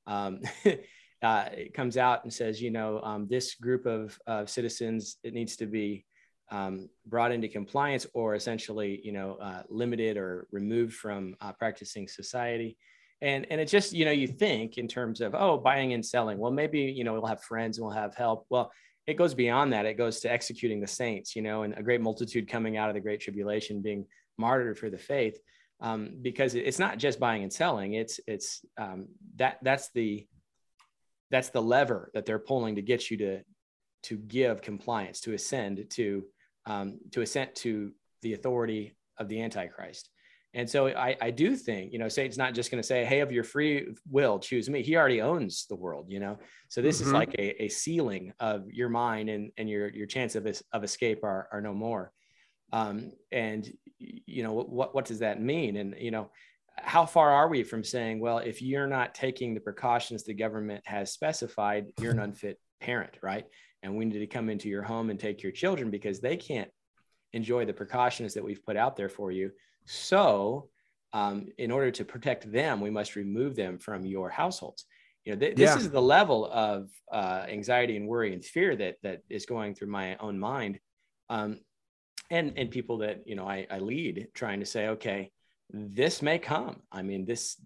Um, 0.07 0.41
uh, 1.23 1.45
it 1.53 1.75
comes 1.75 1.97
out 1.97 2.25
and 2.25 2.33
says, 2.33 2.61
you 2.61 2.71
know, 2.71 3.01
um, 3.03 3.27
this 3.29 3.55
group 3.55 3.87
of 3.87 4.19
uh, 4.27 4.47
citizens, 4.47 5.19
it 5.23 5.33
needs 5.33 5.57
to 5.57 5.67
be 5.67 6.05
um, 6.51 6.89
brought 7.07 7.33
into 7.33 7.49
compliance 7.49 8.07
or 8.15 8.35
essentially, 8.35 9.01
you 9.03 9.13
know, 9.13 9.37
uh, 9.41 9.63
limited 9.69 10.17
or 10.17 10.47
removed 10.53 10.95
from 10.95 11.35
uh, 11.41 11.53
practicing 11.53 12.07
society. 12.09 12.77
And, 13.23 13.47
and 13.51 13.61
it 13.61 13.69
just, 13.69 13.93
you 13.93 14.05
know, 14.05 14.11
you 14.11 14.29
think 14.29 14.79
in 14.79 14.87
terms 14.87 15.21
of, 15.21 15.35
oh, 15.35 15.57
buying 15.59 15.93
and 15.93 16.05
selling, 16.05 16.39
well, 16.39 16.53
maybe, 16.53 16.81
you 16.81 17.03
know, 17.03 17.15
we'll 17.15 17.27
have 17.27 17.43
friends 17.43 17.79
and 17.79 17.87
we'll 17.87 17.97
have 17.97 18.15
help. 18.15 18.47
Well, 18.51 18.71
it 19.07 19.15
goes 19.15 19.35
beyond 19.35 19.73
that. 19.73 19.87
It 19.87 19.97
goes 19.97 20.21
to 20.21 20.31
executing 20.31 20.81
the 20.81 20.87
saints, 20.87 21.35
you 21.35 21.43
know, 21.43 21.63
and 21.63 21.75
a 21.77 21.83
great 21.83 22.01
multitude 22.01 22.49
coming 22.49 22.77
out 22.77 22.89
of 22.89 22.95
the 22.95 23.01
great 23.01 23.21
tribulation 23.21 23.81
being 23.81 24.07
martyred 24.37 24.79
for 24.79 24.91
the 24.91 24.99
faith. 24.99 25.41
Um, 25.81 26.17
because 26.23 26.55
it's 26.55 26.79
not 26.79 26.97
just 26.97 27.21
buying 27.21 27.43
and 27.43 27.53
selling. 27.53 27.95
It's 27.95 28.19
it's 28.27 28.65
um, 28.79 29.09
that 29.37 29.59
that's 29.63 29.91
the 29.91 30.27
that's 31.31 31.51
the 31.51 31.61
lever 31.61 32.11
that 32.15 32.25
they're 32.25 32.39
pulling 32.39 32.77
to 32.77 32.83
get 32.83 33.11
you 33.11 33.19
to 33.19 33.43
to 34.05 34.17
give 34.17 34.63
compliance, 34.63 35.21
to 35.23 35.35
ascend 35.35 35.85
to 35.91 36.25
um, 36.67 36.99
to 37.13 37.23
assent 37.23 37.55
to 37.57 37.93
the 38.23 38.35
authority 38.35 38.97
of 39.19 39.29
the 39.29 39.41
Antichrist. 39.43 40.11
And 40.55 40.69
so 40.69 40.89
I, 40.89 41.17
I 41.21 41.31
do 41.31 41.55
think, 41.55 41.93
you 41.93 41.99
know, 41.99 42.09
Satan's 42.09 42.39
not 42.39 42.55
just 42.55 42.71
going 42.71 42.81
to 42.83 42.87
say, 42.87 43.05
hey, 43.05 43.21
of 43.21 43.31
your 43.31 43.45
free 43.45 43.95
will, 44.11 44.39
choose 44.39 44.71
me. 44.71 44.83
He 44.83 44.97
already 44.97 45.21
owns 45.21 45.67
the 45.69 45.77
world, 45.77 46.07
you 46.09 46.19
know? 46.19 46.39
So 46.69 46.81
this 46.81 46.99
mm-hmm. 46.99 47.09
is 47.09 47.13
like 47.13 47.35
a, 47.39 47.65
a 47.65 47.69
sealing 47.69 48.33
of 48.41 48.71
your 48.71 48.89
mind 48.89 49.29
and, 49.29 49.53
and 49.59 49.69
your, 49.69 49.89
your 49.89 50.07
chance 50.07 50.35
of, 50.35 50.47
of 50.73 50.83
escape 50.83 51.25
are, 51.25 51.49
are 51.53 51.61
no 51.61 51.75
more. 51.75 52.11
Um, 52.73 53.13
and, 53.31 53.71
you 53.99 54.43
know, 54.43 54.55
what, 54.55 54.95
what 54.95 55.05
does 55.05 55.19
that 55.19 55.43
mean? 55.43 55.77
And, 55.77 55.95
you 55.99 56.11
know, 56.11 56.31
how 56.79 57.05
far 57.05 57.31
are 57.31 57.49
we 57.49 57.63
from 57.63 57.85
saying, 57.85 58.21
well, 58.21 58.39
if 58.39 58.63
you're 58.63 58.87
not 58.87 59.15
taking 59.15 59.53
the 59.53 59.61
precautions 59.61 60.25
the 60.25 60.35
government 60.35 60.83
has 60.87 61.13
specified, 61.13 61.93
you're 62.01 62.13
an 62.13 62.19
unfit 62.19 62.59
parent, 62.81 63.19
right? 63.23 63.45
And 63.87 63.97
we 63.97 64.05
need 64.05 64.19
to 64.19 64.27
come 64.27 64.51
into 64.51 64.69
your 64.69 64.83
home 64.83 65.09
and 65.09 65.19
take 65.19 65.43
your 65.43 65.53
children 65.53 65.91
because 65.91 66.21
they 66.21 66.37
can't 66.37 66.71
enjoy 67.33 67.65
the 67.65 67.73
precautions 67.73 68.35
that 68.35 68.45
we've 68.45 68.65
put 68.65 68.77
out 68.77 68.97
there 68.97 69.09
for 69.09 69.31
you 69.31 69.51
so, 69.87 70.69
um, 71.13 71.47
in 71.59 71.71
order 71.71 71.91
to 71.93 72.05
protect 72.05 72.51
them, 72.51 72.81
we 72.81 72.91
must 72.91 73.17
remove 73.17 73.57
them 73.57 73.79
from 73.79 74.05
your 74.05 74.29
households. 74.29 74.85
You 75.25 75.33
know, 75.33 75.39
th- 75.39 75.57
this 75.57 75.71
yeah. 75.71 75.79
is 75.79 75.91
the 75.91 76.03
level 76.03 76.47
of 76.47 76.91
uh, 77.11 77.47
anxiety 77.49 77.97
and 77.97 78.07
worry 78.07 78.33
and 78.33 78.45
fear 78.45 78.77
that 78.77 78.97
that 79.03 79.23
is 79.31 79.47
going 79.47 79.75
through 79.75 79.89
my 79.89 80.17
own 80.17 80.39
mind, 80.39 80.79
um, 81.31 81.61
and 82.31 82.53
and 82.57 82.71
people 82.71 82.99
that 82.99 83.23
you 83.27 83.35
know 83.35 83.49
I, 83.49 83.67
I 83.71 83.79
lead, 83.79 84.29
trying 84.35 84.61
to 84.61 84.67
say, 84.67 84.89
okay, 84.89 85.31
this 85.71 86.23
may 86.23 86.39
come. 86.39 86.83
I 86.93 87.03
mean, 87.03 87.25
this 87.25 87.61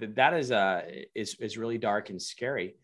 that 0.00 0.34
is 0.34 0.52
uh 0.52 0.82
is 1.14 1.36
is 1.40 1.58
really 1.58 1.78
dark 1.78 2.10
and 2.10 2.20
scary. 2.20 2.76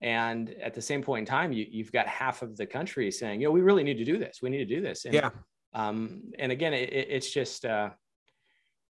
And 0.00 0.50
at 0.62 0.74
the 0.74 0.82
same 0.82 1.02
point 1.02 1.20
in 1.20 1.26
time, 1.26 1.52
you, 1.52 1.66
you've 1.68 1.92
got 1.92 2.06
half 2.06 2.42
of 2.42 2.56
the 2.56 2.66
country 2.66 3.10
saying, 3.10 3.40
you 3.40 3.46
know, 3.46 3.52
we 3.52 3.62
really 3.62 3.84
need 3.84 3.98
to 3.98 4.04
do 4.04 4.18
this. 4.18 4.40
We 4.42 4.50
need 4.50 4.58
to 4.58 4.74
do 4.76 4.80
this. 4.80 5.04
And, 5.04 5.14
yeah 5.14 5.30
Um, 5.74 6.32
and 6.38 6.52
again, 6.52 6.72
it, 6.72 6.92
it's 6.92 7.32
just 7.32 7.64
uh, 7.64 7.90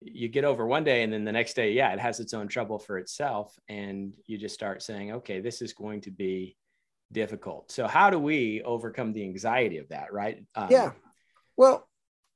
you 0.02 0.28
get 0.30 0.46
over 0.46 0.66
one 0.66 0.84
day, 0.84 1.04
and 1.04 1.14
then 1.14 1.24
the 1.24 1.32
next 1.32 1.54
day, 1.54 1.74
yeah, 1.74 1.94
it 1.94 2.00
has 2.00 2.20
its 2.20 2.34
own 2.34 2.48
trouble 2.48 2.80
for 2.80 2.98
itself, 2.98 3.58
and 3.70 4.16
you 4.26 4.38
just 4.38 4.56
start 4.56 4.82
saying, 4.82 5.12
okay, 5.12 5.42
this 5.42 5.62
is 5.62 5.74
going 5.74 6.02
to 6.02 6.12
be 6.12 6.58
difficult. 7.12 7.72
So 7.72 7.88
how 7.88 8.10
do 8.10 8.18
we 8.18 8.64
overcome 8.64 9.14
the 9.14 9.24
anxiety 9.24 9.78
of 9.78 9.90
that, 9.90 10.12
right? 10.12 10.44
Um, 10.56 10.70
yeah. 10.72 10.92
Well, 11.56 11.88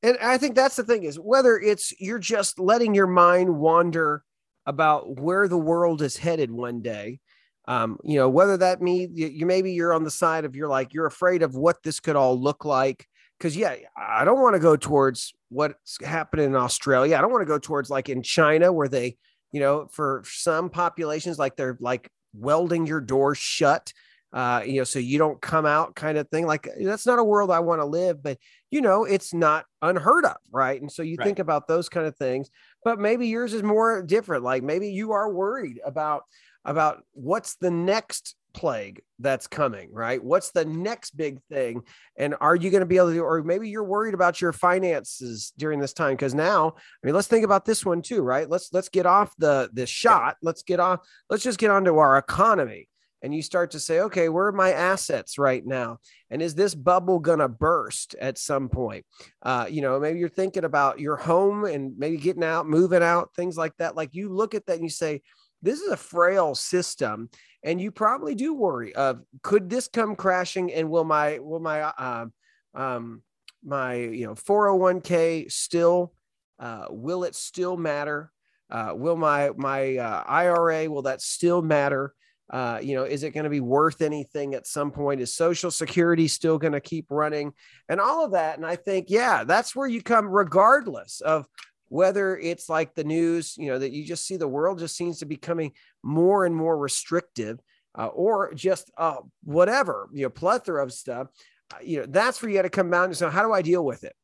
and 0.04 0.18
I 0.22 0.38
think 0.38 0.54
that's 0.54 0.76
the 0.76 0.84
thing 0.84 1.04
is 1.04 1.18
whether 1.18 1.58
it's 1.58 1.92
you're 2.00 2.20
just 2.20 2.60
letting 2.60 2.94
your 2.94 3.08
mind 3.08 3.50
wander 3.50 4.24
about 4.68 5.20
where 5.20 5.48
the 5.48 5.58
world 5.58 6.04
is 6.04 6.18
headed 6.18 6.52
one 6.52 6.82
day. 6.82 7.20
Um, 7.68 7.98
you 8.04 8.18
know, 8.18 8.30
whether 8.30 8.58
that 8.58 8.82
means 8.82 9.18
you, 9.18 9.28
you 9.28 9.46
maybe 9.46 9.72
you're 9.72 9.94
on 9.94 10.04
the 10.04 10.12
side 10.12 10.46
of 10.46 10.56
you're 10.56 10.70
like 10.70 10.94
you're 10.94 11.06
afraid 11.06 11.42
of 11.44 11.56
what 11.56 11.84
this 11.84 12.00
could 12.00 12.16
all 12.16 12.40
look 12.40 12.66
like. 12.66 13.08
Cause 13.40 13.56
yeah, 13.56 13.76
I 13.98 14.24
don't 14.24 14.42
want 14.42 14.56
to 14.56 14.62
go 14.62 14.78
towards 14.78 15.34
what's 15.50 15.98
happening 16.04 16.46
in 16.46 16.56
Australia. 16.56 17.18
I 17.18 17.22
don't 17.22 17.32
want 17.32 17.42
to 17.42 17.48
go 17.48 17.60
towards 17.60 17.90
like 17.90 18.08
in 18.08 18.24
China 18.24 18.72
where 18.72 18.88
they, 18.88 19.18
you 19.52 19.60
know, 19.60 19.88
for 19.92 20.24
some 20.26 20.70
populations, 20.70 21.38
like 21.38 21.58
they're 21.58 21.78
like 21.82 22.10
welding 22.34 22.88
your 22.88 23.02
door 23.02 23.36
shut 23.36 23.92
uh, 24.36 24.62
you 24.66 24.74
know, 24.74 24.84
so 24.84 25.00
you 25.00 25.18
don't 25.18 25.42
come 25.42 25.66
out 25.66 25.96
kind 25.96 26.18
of 26.18 26.28
thing. 26.28 26.46
Like 26.46 26.68
that's 26.82 27.06
not 27.06 27.20
a 27.20 27.24
world 27.24 27.50
I 27.50 27.60
want 27.60 27.80
to 27.80 27.86
live, 27.86 28.22
but 28.22 28.38
you 28.70 28.82
know, 28.82 29.06
it's 29.06 29.34
not 29.34 29.66
unheard 29.82 30.26
of, 30.26 30.36
right? 30.52 30.80
And 30.80 30.92
so 30.92 31.04
you 31.04 31.16
right. 31.18 31.26
think 31.26 31.40
about 31.40 31.70
those 31.70 31.88
kind 31.88 32.06
of 32.06 32.18
things, 32.18 32.50
but 32.84 33.00
maybe 33.00 33.28
yours 33.28 33.54
is 33.54 33.64
more 33.64 34.04
different. 34.04 34.44
Like 34.44 34.62
maybe 34.62 34.90
you 34.90 35.14
are 35.14 35.32
worried 35.32 35.80
about 35.86 36.24
about 36.66 37.04
what's 37.14 37.56
the 37.56 37.72
next 37.72 38.36
plague 38.54 39.02
that's 39.20 39.48
coming, 39.48 39.90
right? 39.92 40.24
What's 40.24 40.52
the 40.52 40.66
next 40.66 41.12
big 41.16 41.40
thing? 41.52 41.84
And 42.18 42.36
are 42.42 42.56
you 42.56 42.72
going 42.72 42.82
to 42.82 42.88
be 42.88 42.98
able 42.98 43.14
to, 43.14 43.20
or 43.20 43.44
maybe 43.44 43.70
you're 43.70 43.84
worried 43.84 44.14
about 44.14 44.42
your 44.42 44.54
finances 44.54 45.54
during 45.58 45.80
this 45.80 45.94
time? 45.94 46.14
Because 46.14 46.34
now, 46.34 46.70
I 46.78 47.06
mean, 47.06 47.14
let's 47.14 47.28
think 47.28 47.46
about 47.46 47.66
this 47.66 47.86
one 47.86 48.02
too, 48.02 48.22
right? 48.22 48.50
Let's 48.50 48.74
let's 48.74 48.90
get 48.90 49.06
off 49.06 49.34
the 49.38 49.70
the 49.74 49.86
shot. 49.86 50.38
Let's 50.42 50.64
get 50.64 50.80
off. 50.80 51.02
Let's 51.30 51.44
just 51.44 51.60
get 51.60 51.72
onto 51.72 51.98
our 51.98 52.18
economy 52.18 52.88
and 53.26 53.34
you 53.34 53.42
start 53.42 53.72
to 53.72 53.80
say, 53.80 54.02
okay, 54.02 54.30
where 54.30 54.46
are 54.46 54.52
my 54.52 54.72
assets 54.72 55.40
right 55.40 55.66
now? 55.66 55.98
And 56.30 56.44
is 56.44 56.54
this 56.54 56.76
bubble 56.76 57.20
going 57.20 57.40
to 57.40 57.48
burst 57.48 58.16
at 58.22 58.38
some 58.38 58.70
point? 58.70 59.04
Uh, 59.42 59.66
you 59.68 59.82
know, 59.82 60.00
maybe 60.00 60.20
you're 60.20 60.30
thinking 60.30 60.64
about 60.64 61.00
your 61.00 61.16
home 61.16 61.66
and 61.66 61.98
maybe 61.98 62.18
getting 62.18 62.44
out, 62.44 62.68
moving 62.68 63.02
out, 63.02 63.32
things 63.36 63.58
like 63.58 63.76
that. 63.78 63.96
Like 63.96 64.14
you 64.14 64.30
look 64.30 64.54
at 64.54 64.68
that 64.68 64.76
and 64.76 64.84
you 64.84 64.90
say, 64.90 65.24
this 65.66 65.82
is 65.82 65.92
a 65.92 65.98
frail 65.98 66.56
system. 66.56 67.30
And 67.64 67.82
you 67.82 67.92
probably 67.92 68.36
do 68.36 68.54
worry 68.54 68.94
of 68.94 69.22
could 69.42 69.70
this 69.70 69.88
come 69.88 70.16
crashing 70.16 70.72
and 70.72 70.90
will 70.90 71.04
my, 71.04 71.40
will 71.40 71.60
my, 71.60 71.82
uh, 71.82 72.28
um, 72.76 73.24
my, 73.64 73.96
you 73.96 74.28
know, 74.28 74.36
401k 74.36 75.52
still, 75.52 76.14
uh, 76.60 76.86
will 76.90 77.24
it 77.24 77.36
still 77.36 77.76
matter? 77.76 78.32
Uh, 78.70 78.94
will 78.96 79.16
my, 79.16 79.50
my 79.58 79.98
uh, 79.98 80.24
IRA, 80.28 80.90
will 80.90 81.02
that 81.04 81.22
still 81.22 81.62
matter? 81.62 82.14
Uh, 82.50 82.80
you 82.82 82.96
know, 82.96 83.04
is 83.04 83.24
it 83.24 83.32
going 83.32 83.44
to 83.44 83.50
be 83.50 83.60
worth 83.60 84.02
anything 84.02 84.54
at 84.54 84.68
some 84.68 84.92
point? 84.92 85.20
Is 85.20 85.34
Social 85.34 85.72
Security 85.72 86.28
still 86.28 86.60
going 86.60 86.74
to 86.74 86.80
keep 86.80 87.08
running? 87.10 87.54
And 87.90 88.00
all 88.00 88.24
of 88.24 88.34
that. 88.34 88.58
And 88.58 88.66
I 88.66 88.76
think, 88.76 89.08
yeah, 89.10 89.44
that's 89.44 89.76
where 89.76 89.88
you 89.88 90.04
come, 90.04 90.28
regardless 90.28 91.22
of 91.22 91.48
whether 91.90 92.38
it's 92.38 92.70
like 92.70 92.96
the 92.96 93.04
news, 93.04 93.56
you 93.58 93.68
know, 93.68 93.80
that 93.80 93.92
you 93.92 94.06
just 94.06 94.26
see 94.26 94.38
the 94.38 94.48
world 94.48 94.80
just 94.80 94.96
seems 94.96 95.20
to 95.20 95.26
be 95.26 95.36
becoming 95.36 95.72
more 96.04 96.46
and 96.46 96.56
more 96.56 96.78
restrictive, 96.78 97.60
uh, 97.98 98.08
or 98.08 98.54
just 98.54 98.92
uh, 98.98 99.18
whatever, 99.44 100.10
you 100.14 100.24
know, 100.24 100.30
plethora 100.30 100.84
of 100.84 100.92
stuff. 100.92 101.28
Uh, 101.74 101.78
you 101.84 102.00
know, 102.00 102.06
that's 102.08 102.42
where 102.42 102.50
you 102.50 102.58
got 102.58 102.64
to 102.64 102.70
come 102.70 102.90
down 102.90 103.10
to. 103.10 103.16
So, 103.16 103.30
how 103.30 103.44
do 103.44 103.54
I 103.54 103.62
deal 103.62 103.84
with 103.84 104.04
it? 104.04 104.16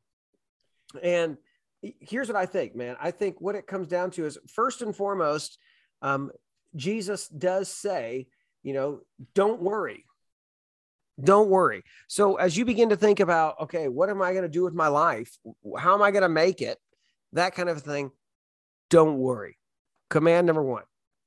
And 1.02 1.36
here's 2.00 2.28
what 2.28 2.36
I 2.36 2.46
think, 2.46 2.76
man. 2.76 2.96
I 3.00 3.10
think 3.10 3.40
what 3.40 3.54
it 3.54 3.66
comes 3.66 3.88
down 3.88 4.10
to 4.12 4.26
is 4.26 4.38
first 4.52 4.82
and 4.82 4.94
foremost, 4.94 5.58
um, 6.00 6.30
Jesus 6.76 7.28
does 7.28 7.68
say, 7.68 8.28
you 8.62 8.72
know, 8.72 9.00
don't 9.34 9.60
worry. 9.60 10.04
Don't 11.22 11.48
worry. 11.48 11.82
So 12.08 12.36
as 12.36 12.56
you 12.56 12.64
begin 12.64 12.88
to 12.90 12.96
think 12.96 13.20
about, 13.20 13.60
okay, 13.62 13.88
what 13.88 14.08
am 14.08 14.22
I 14.22 14.32
going 14.32 14.44
to 14.44 14.48
do 14.48 14.62
with 14.62 14.74
my 14.74 14.88
life? 14.88 15.36
How 15.78 15.94
am 15.94 16.02
I 16.02 16.10
going 16.10 16.22
to 16.22 16.28
make 16.28 16.62
it? 16.62 16.78
That 17.32 17.54
kind 17.54 17.68
of 17.68 17.82
thing. 17.82 18.10
Don't 18.90 19.18
worry. 19.18 19.58
Command 20.10 20.46
number 20.46 20.62
one, 20.62 20.82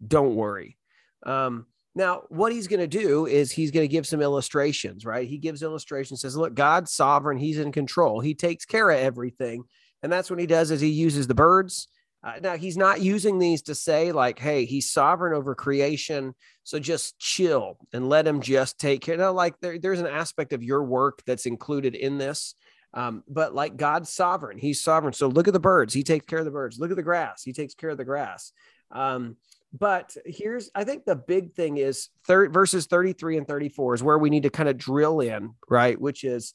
don't 0.05 0.35
worry. 0.35 0.77
Um, 1.25 1.65
now, 1.95 2.23
what 2.29 2.51
he's 2.51 2.67
going 2.67 2.81
to 2.81 2.87
do 2.87 3.25
is 3.25 3.51
he's 3.51 3.71
going 3.71 3.83
to 3.83 3.91
give 3.91 4.05
some 4.05 4.21
illustrations, 4.21 5.05
right? 5.05 5.27
He 5.27 5.37
gives 5.37 5.63
illustrations, 5.63 6.21
says, 6.21 6.35
look, 6.35 6.53
God's 6.53 6.91
sovereign. 6.91 7.37
He's 7.37 7.57
in 7.57 7.71
control. 7.71 8.19
He 8.19 8.35
takes 8.35 8.65
care 8.65 8.89
of 8.89 8.99
everything. 8.99 9.63
And 10.03 10.11
that's 10.11 10.29
what 10.29 10.39
he 10.39 10.45
does 10.45 10.71
is 10.71 10.81
he 10.81 10.89
uses 10.89 11.25
the 11.25 11.33
birds 11.33 11.87
uh, 12.25 12.39
now 12.41 12.57
he's 12.57 12.75
not 12.75 13.01
using 13.01 13.37
these 13.37 13.61
to 13.61 13.75
say 13.75 14.11
like, 14.11 14.39
"Hey, 14.39 14.65
he's 14.65 14.91
sovereign 14.91 15.35
over 15.35 15.53
creation, 15.53 16.33
so 16.63 16.79
just 16.79 17.19
chill 17.19 17.77
and 17.93 18.09
let 18.09 18.25
him 18.25 18.41
just 18.41 18.79
take 18.79 19.01
care." 19.01 19.15
No, 19.15 19.31
like 19.31 19.53
there, 19.61 19.77
there's 19.77 19.99
an 19.99 20.07
aspect 20.07 20.51
of 20.51 20.63
your 20.63 20.83
work 20.83 21.21
that's 21.27 21.45
included 21.45 21.93
in 21.93 22.17
this, 22.17 22.55
um, 22.95 23.23
but 23.27 23.53
like 23.53 23.77
God's 23.77 24.09
sovereign, 24.09 24.57
He's 24.57 24.81
sovereign. 24.81 25.13
So 25.13 25.27
look 25.27 25.47
at 25.47 25.53
the 25.53 25.59
birds; 25.59 25.93
He 25.93 26.03
takes 26.03 26.25
care 26.25 26.39
of 26.39 26.45
the 26.45 26.51
birds. 26.51 26.79
Look 26.79 26.89
at 26.89 26.97
the 26.97 27.03
grass; 27.03 27.43
He 27.43 27.53
takes 27.53 27.75
care 27.75 27.91
of 27.91 27.97
the 27.97 28.05
grass. 28.05 28.51
Um, 28.91 29.37
but 29.77 30.15
here's, 30.25 30.71
I 30.73 30.85
think 30.85 31.03
the 31.03 31.15
big 31.15 31.53
thing 31.53 31.77
is 31.77 32.09
verses 32.27 32.85
33 32.85 33.37
and 33.37 33.47
34 33.47 33.95
is 33.95 34.03
where 34.03 34.17
we 34.17 34.29
need 34.29 34.43
to 34.43 34.49
kind 34.49 34.69
of 34.69 34.77
drill 34.77 35.19
in, 35.19 35.51
right? 35.69 35.99
Which 35.99 36.23
is 36.23 36.53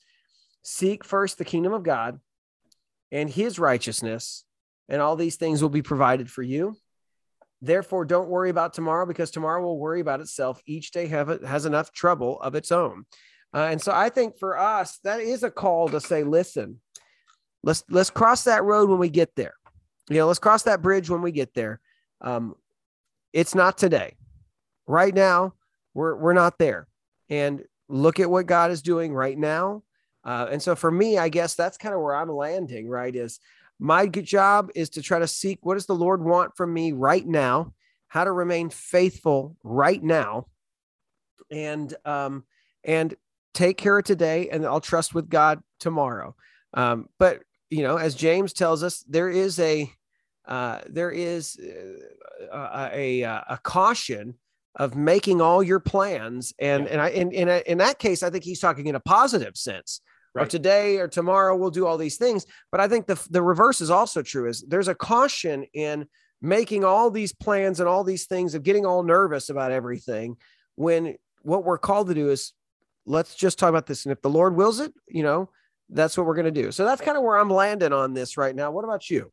seek 0.63 1.05
first 1.05 1.37
the 1.37 1.45
kingdom 1.45 1.73
of 1.73 1.83
God 1.83 2.19
and 3.13 3.29
His 3.29 3.59
righteousness 3.59 4.45
and 4.89 5.01
all 5.03 5.17
these 5.17 5.37
things 5.37 5.63
will 5.63 5.71
be 5.71 5.83
provided 5.83 6.31
for 6.31 6.43
you. 6.43 6.77
Therefore, 7.63 8.05
don't 8.05 8.29
worry 8.29 8.49
about 8.49 8.73
tomorrow 8.73 9.05
because 9.05 9.31
tomorrow 9.31 9.63
will 9.63 9.79
worry 9.79 10.01
about 10.01 10.21
itself. 10.21 10.63
Each 10.67 10.91
day 10.91 11.07
have 11.09 11.43
has 11.43 11.67
enough 11.67 11.93
trouble 11.93 12.41
of 12.41 12.55
its 12.55 12.73
own. 12.73 13.05
Uh, 13.53 13.69
and 13.71 13.83
so 13.83 13.93
I 13.93 14.09
think 14.09 14.39
for 14.39 14.59
us, 14.59 14.99
that 15.05 15.21
is 15.21 15.43
a 15.43 15.51
call 15.51 15.89
to 15.89 16.01
say, 16.01 16.23
listen, 16.23 16.81
let's 17.63 17.85
let's 17.91 18.11
cross 18.11 18.45
that 18.45 18.65
road 18.65 18.89
when 18.89 18.99
we 18.99 19.09
get 19.09 19.35
there. 19.35 19.55
You 20.09 20.19
know, 20.19 20.27
let's 20.27 20.39
cross 20.39 20.63
that 20.65 20.83
bridge 20.83 21.11
when 21.11 21.23
we 21.23 21.33
get 21.33 21.55
there. 21.55 21.81
Um, 22.21 22.55
it's 23.33 23.55
not 23.55 23.79
today. 23.79 24.17
Right 24.87 25.15
now, 25.15 25.55
we're 25.95 26.15
we're 26.17 26.33
not 26.33 26.59
there. 26.59 26.87
And 27.29 27.65
look 27.89 28.21
at 28.21 28.31
what 28.31 28.47
God 28.47 28.71
is 28.71 28.83
doing 28.83 29.13
right 29.13 29.39
now. 29.39 29.83
Uh, 30.25 30.47
and 30.51 30.63
so 30.63 30.75
for 30.75 30.91
me, 30.91 31.19
I 31.19 31.29
guess 31.29 31.55
that's 31.55 31.79
kind 31.79 31.95
of 31.95 32.01
where 32.01 32.15
I'm 32.15 32.31
landing, 32.31 32.89
right? 32.89 33.15
Is 33.15 33.41
my 33.79 34.07
job 34.07 34.71
is 34.75 34.91
to 34.91 35.03
try 35.03 35.19
to 35.19 35.27
seek 35.27 35.59
what 35.63 35.75
does 35.75 35.87
the 35.87 35.95
Lord 35.95 36.23
want 36.23 36.57
from 36.57 36.73
me 36.73 36.93
right 36.93 37.27
now, 37.27 37.73
how 38.09 38.25
to 38.25 38.33
remain 38.33 38.69
faithful 38.71 39.57
right 39.63 40.03
now, 40.03 40.47
and 41.51 41.93
um, 42.05 42.45
and 42.85 43.15
take 43.55 43.77
care 43.77 43.99
of 43.99 44.05
today, 44.05 44.49
and 44.51 44.65
I'll 44.65 44.81
trust 44.81 45.15
with 45.15 45.29
God 45.29 45.61
tomorrow. 45.79 46.35
Um, 46.75 47.09
but 47.19 47.43
you 47.71 47.83
know, 47.83 47.97
as 47.97 48.15
James 48.15 48.53
tells 48.53 48.83
us, 48.83 49.05
there 49.09 49.29
is 49.29 49.59
a 49.59 49.91
uh, 50.47 50.81
there 50.89 51.11
is 51.11 51.59
uh, 52.53 52.91
a, 52.93 53.23
a, 53.23 53.45
a 53.51 53.61
caution 53.63 54.35
of 54.77 54.97
making 54.97 55.41
all 55.41 55.63
your 55.63 55.81
plans, 55.81 56.53
and 56.59 56.85
yeah. 56.85 56.93
and 56.93 57.01
I 57.01 57.09
in 57.11 57.33
in, 57.33 57.49
a, 57.49 57.63
in 57.67 57.79
that 57.79 57.99
case, 57.99 58.23
I 58.23 58.31
think 58.31 58.45
he's 58.45 58.61
talking 58.61 58.87
in 58.87 58.95
a 58.95 59.01
positive 59.01 59.57
sense 59.57 60.01
right. 60.35 60.45
or 60.45 60.47
today 60.47 60.99
or 60.99 61.09
tomorrow 61.09 61.57
we'll 61.57 61.71
do 61.71 61.87
all 61.87 61.99
these 61.99 62.17
things. 62.17 62.47
But 62.71 62.81
I 62.81 62.89
think 62.89 63.07
the 63.07 63.21
the 63.31 63.43
reverse 63.43 63.81
is 63.81 63.91
also 63.91 64.23
true. 64.23 64.49
Is 64.49 64.65
there's 64.67 64.89
a 64.89 64.95
caution 64.95 65.65
in 65.75 66.07
making 66.43 66.85
all 66.85 67.11
these 67.11 67.33
plans 67.33 67.81
and 67.81 67.89
all 67.89 68.05
these 68.05 68.27
things 68.27 68.55
of 68.55 68.63
getting 68.63 68.87
all 68.87 69.03
nervous 69.03 69.51
about 69.51 69.73
everything 69.73 70.37
when 70.77 71.17
what 71.43 71.65
we're 71.65 71.79
called 71.79 72.09
to 72.09 72.15
do 72.15 72.31
is 72.31 72.53
let's 73.07 73.35
just 73.35 73.59
talk 73.59 73.69
about 73.69 73.87
this 73.87 74.05
and 74.05 74.13
if 74.13 74.21
the 74.23 74.31
lord 74.31 74.55
wills 74.55 74.81
it 74.81 74.93
you 75.09 75.23
know 75.23 75.49
that's 75.91 76.17
what 76.17 76.27
we're 76.27 76.35
going 76.35 76.53
to 76.53 76.63
do 76.63 76.71
so 76.71 76.85
that's 76.85 77.01
kind 77.01 77.17
of 77.17 77.23
where 77.23 77.37
i'm 77.37 77.51
landing 77.51 77.93
on 77.93 78.15
this 78.15 78.37
right 78.37 78.55
now 78.55 78.71
what 78.71 78.85
about 78.85 79.09
you 79.11 79.31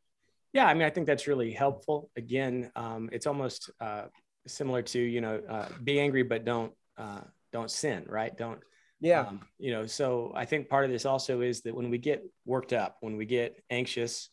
yeah 0.54 0.66
i 0.66 0.74
mean 0.74 0.84
i 0.84 0.90
think 0.90 1.06
that's 1.06 1.28
really 1.28 1.52
helpful 1.52 2.10
again 2.16 2.72
um, 2.76 3.10
it's 3.12 3.28
almost 3.28 3.70
uh, 3.82 4.04
similar 4.48 4.82
to 4.82 5.00
you 5.00 5.22
know 5.22 5.42
uh, 5.50 5.68
be 5.84 6.00
angry 6.00 6.24
but 6.24 6.46
don't 6.46 6.72
uh, 6.98 7.22
don't 7.52 7.70
sin 7.70 8.04
right 8.08 8.38
don't 8.38 8.62
yeah. 9.00 9.22
Um, 9.22 9.42
you 9.60 9.72
know, 9.72 9.86
so 9.86 10.32
I 10.36 10.46
think 10.46 10.70
part 10.70 10.86
of 10.86 10.92
this 10.92 11.06
also 11.06 11.42
is 11.42 11.62
that 11.62 11.76
when 11.76 11.90
we 11.90 11.98
get 11.98 12.24
worked 12.46 12.74
up, 12.74 12.98
when 13.02 13.18
we 13.18 13.26
get 13.26 13.62
anxious, 13.70 14.30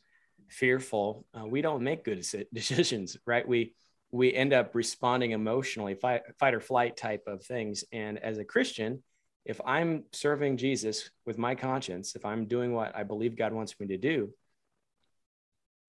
fearful, 0.48 1.26
uh, 1.38 1.46
we 1.46 1.60
don't 1.60 1.82
make 1.82 2.04
good 2.04 2.24
decisions, 2.52 3.16
right? 3.26 3.46
We 3.46 3.74
we 4.10 4.32
end 4.32 4.52
up 4.52 4.76
responding 4.76 5.32
emotionally, 5.32 5.94
fight, 5.96 6.22
fight 6.38 6.54
or 6.54 6.60
flight 6.60 6.96
type 6.96 7.24
of 7.26 7.44
things. 7.44 7.82
And 7.90 8.16
as 8.16 8.38
a 8.38 8.44
Christian, 8.44 9.02
if 9.44 9.60
I'm 9.64 10.04
serving 10.12 10.56
Jesus 10.56 11.10
with 11.26 11.38
my 11.38 11.54
conscience, 11.54 12.16
if 12.16 12.24
I'm 12.24 12.46
doing 12.46 12.72
what 12.72 12.96
I 12.96 13.02
believe 13.02 13.36
God 13.36 13.52
wants 13.52 13.78
me 13.78 13.88
to 13.88 13.98
do, 13.98 14.32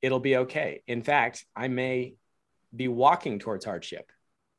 it'll 0.01 0.19
be 0.19 0.38
okay. 0.38 0.83
In 0.88 1.01
fact, 1.01 1.45
I 1.55 1.67
may 1.67 2.15
be 2.75 2.88
walking 2.88 3.39
towards 3.39 3.65
hardship 3.65 4.12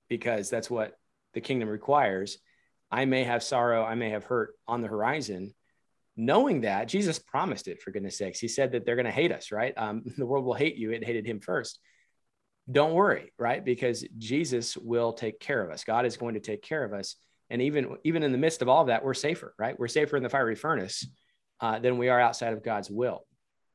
because 0.09 0.49
that's 0.49 0.71
what 0.71 0.99
the 1.35 1.41
kingdom 1.41 1.69
requires 1.69 2.39
I 2.91 3.05
may 3.05 3.25
have 3.25 3.43
sorrow, 3.43 3.85
I 3.85 3.95
may 3.95 4.11
have 4.11 4.25
hurt 4.25 4.55
on 4.67 4.81
the 4.81 4.89
horizon, 4.89 5.55
knowing 6.17 6.63
that 6.63 6.89
Jesus 6.89 7.19
promised 7.19 7.69
it 7.69 7.83
for 7.83 7.91
goodness 7.91 8.19
sakes. 8.19 8.39
He 8.39 8.49
said 8.49 8.73
that 8.73 8.87
they're 8.87 8.97
going 8.97 9.07
to 9.07 9.13
hate 9.13 9.33
us, 9.33 9.51
right? 9.51 9.75
Um, 9.77 10.05
the 10.17 10.27
world 10.27 10.45
will 10.45 10.55
hate 10.55 10.77
you. 10.77 10.93
It 10.93 11.05
hated 11.05 11.27
him 11.27 11.41
first. 11.41 11.79
Don't 12.71 12.95
worry, 12.95 13.33
right? 13.39 13.65
Because 13.65 14.05
Jesus 14.19 14.77
will 14.77 15.13
take 15.13 15.39
care 15.39 15.63
of 15.63 15.71
us. 15.71 15.85
God 15.85 16.05
is 16.05 16.17
going 16.17 16.35
to 16.35 16.41
take 16.41 16.63
care 16.63 16.85
of 16.85 16.93
us. 16.93 17.17
And 17.51 17.63
even, 17.63 17.97
even 18.05 18.23
in 18.23 18.33
the 18.33 18.39
midst 18.39 18.63
of 18.63 18.69
all 18.69 18.81
of 18.81 18.89
that, 18.89 19.05
we're 19.05 19.15
safer, 19.15 19.55
right? 19.59 19.79
We're 19.79 19.89
safer 19.89 20.17
in 20.17 20.23
the 20.23 20.29
fiery 20.29 20.57
furnace 20.57 21.07
uh, 21.61 21.79
than 21.79 21.99
we 21.99 22.09
are 22.09 22.21
outside 22.21 22.53
of 22.53 22.65
God's 22.65 22.91
will. 22.91 23.25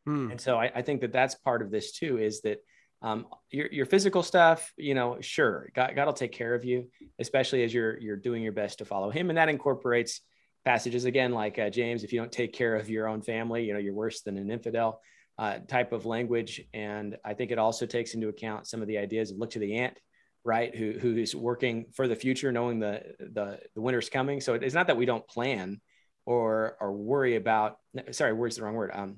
Hmm. 0.06 0.32
And 0.32 0.42
so 0.42 0.58
I, 0.58 0.72
I, 0.76 0.82
think 0.82 1.02
that 1.02 1.14
that's 1.14 1.36
part 1.36 1.62
of 1.62 1.72
this 1.72 1.92
too, 1.92 2.18
is 2.18 2.42
that 2.42 2.58
um, 3.02 3.28
your, 3.50 3.68
your 3.72 3.86
physical 3.86 4.24
stuff, 4.24 4.74
you 4.78 4.94
know, 4.94 5.18
sure, 5.22 5.70
God, 5.76 5.94
God 5.96 6.06
will 6.06 6.14
take 6.14 6.32
care 6.32 6.54
of 6.54 6.66
you, 6.66 6.90
especially 7.20 7.64
as 7.64 7.74
you're, 7.74 8.00
you're 8.00 8.18
doing 8.18 8.44
your 8.44 8.52
best 8.52 8.80
to 8.80 8.86
follow 8.86 9.10
him. 9.10 9.30
And 9.30 9.38
that 9.38 9.50
incorporates 9.50 10.22
passages 10.66 11.06
again, 11.06 11.32
like 11.32 11.58
uh, 11.60 11.70
James, 11.70 12.04
if 12.04 12.14
you 12.14 12.20
don't 12.20 12.32
take 12.32 12.54
care 12.54 12.76
of 12.76 12.90
your 12.90 13.08
own 13.08 13.22
family, 13.22 13.64
you 13.64 13.74
know, 13.74 13.80
you're 13.80 13.94
worse 13.94 14.22
than 14.22 14.38
an 14.38 14.52
infidel 14.52 15.02
uh, 15.38 15.60
type 15.68 15.92
of 15.92 16.06
language. 16.06 16.62
And 16.74 17.18
I 17.26 17.34
think 17.34 17.52
it 17.52 17.60
also 17.60 17.86
takes 17.86 18.14
into 18.14 18.28
account 18.28 18.68
some 18.68 18.82
of 18.82 18.88
the 18.88 18.98
ideas 18.98 19.32
of 19.32 19.38
look 19.38 19.52
to 19.52 19.60
the 19.60 19.78
ant, 19.78 19.98
right? 20.44 20.76
Who, 20.76 20.94
who 20.94 21.18
is 21.18 21.36
working 21.36 21.86
for 21.94 22.08
the 22.08 22.16
future, 22.16 22.52
knowing 22.52 22.80
the, 22.80 23.04
the, 23.20 23.60
the 23.76 23.82
winter's 23.82 24.10
coming. 24.10 24.42
So 24.42 24.56
it's 24.56 24.74
not 24.74 24.88
that 24.88 24.98
we 24.98 25.06
don't 25.06 25.28
plan 25.28 25.82
or, 26.26 26.78
or 26.80 26.92
worry 26.92 27.36
about, 27.36 27.78
sorry, 28.12 28.34
worry's 28.34 28.56
the 28.56 28.64
wrong 28.64 28.76
word. 28.76 28.92
Um, 28.94 29.18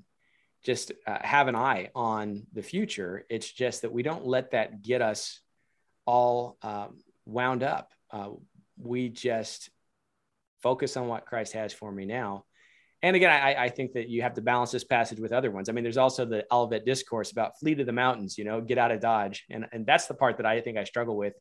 just 0.64 0.92
uh, 1.06 1.18
have 1.22 1.48
an 1.48 1.56
eye 1.56 1.90
on 1.94 2.48
the 2.54 2.62
future. 2.62 3.26
It's 3.30 3.52
just 3.52 3.82
that 3.82 3.92
we 3.92 4.04
don't 4.04 4.26
let 4.26 4.52
that 4.52 4.82
get 4.82 5.02
us 5.02 5.40
all 6.06 6.58
um, 6.62 7.00
wound 7.26 7.64
up. 7.64 7.92
Uh, 8.12 8.30
we 8.78 9.10
just 9.10 9.70
focus 10.62 10.96
on 10.98 11.08
what 11.08 11.26
Christ 11.26 11.54
has 11.54 11.74
for 11.74 11.92
me 11.92 12.06
now. 12.06 12.46
And 13.04 13.18
again, 13.18 13.32
I, 13.32 13.66
I, 13.66 13.70
think 13.70 13.92
that 13.94 14.08
you 14.08 14.22
have 14.22 14.34
to 14.36 14.42
balance 14.42 14.72
this 14.72 14.86
passage 14.86 15.20
with 15.20 15.34
other 15.34 15.52
ones. 15.52 15.68
I 15.68 15.74
mean, 15.74 15.84
there's 15.84 15.98
also 15.98 16.24
the 16.24 16.46
Olivet 16.50 16.86
discourse 16.86 17.34
about 17.34 17.60
flee 17.60 17.76
to 17.76 17.84
the 17.84 17.92
mountains, 17.92 18.38
you 18.38 18.46
know, 18.46 18.62
get 18.62 18.78
out 18.78 18.92
of 18.92 19.02
Dodge. 19.02 19.44
And, 19.50 19.68
and 19.74 19.86
that's 19.86 20.08
the 20.08 20.14
part 20.14 20.38
that 20.38 20.46
I 20.46 20.62
think 20.62 20.78
I 20.78 20.86
struggle 20.86 21.18
with 21.18 21.34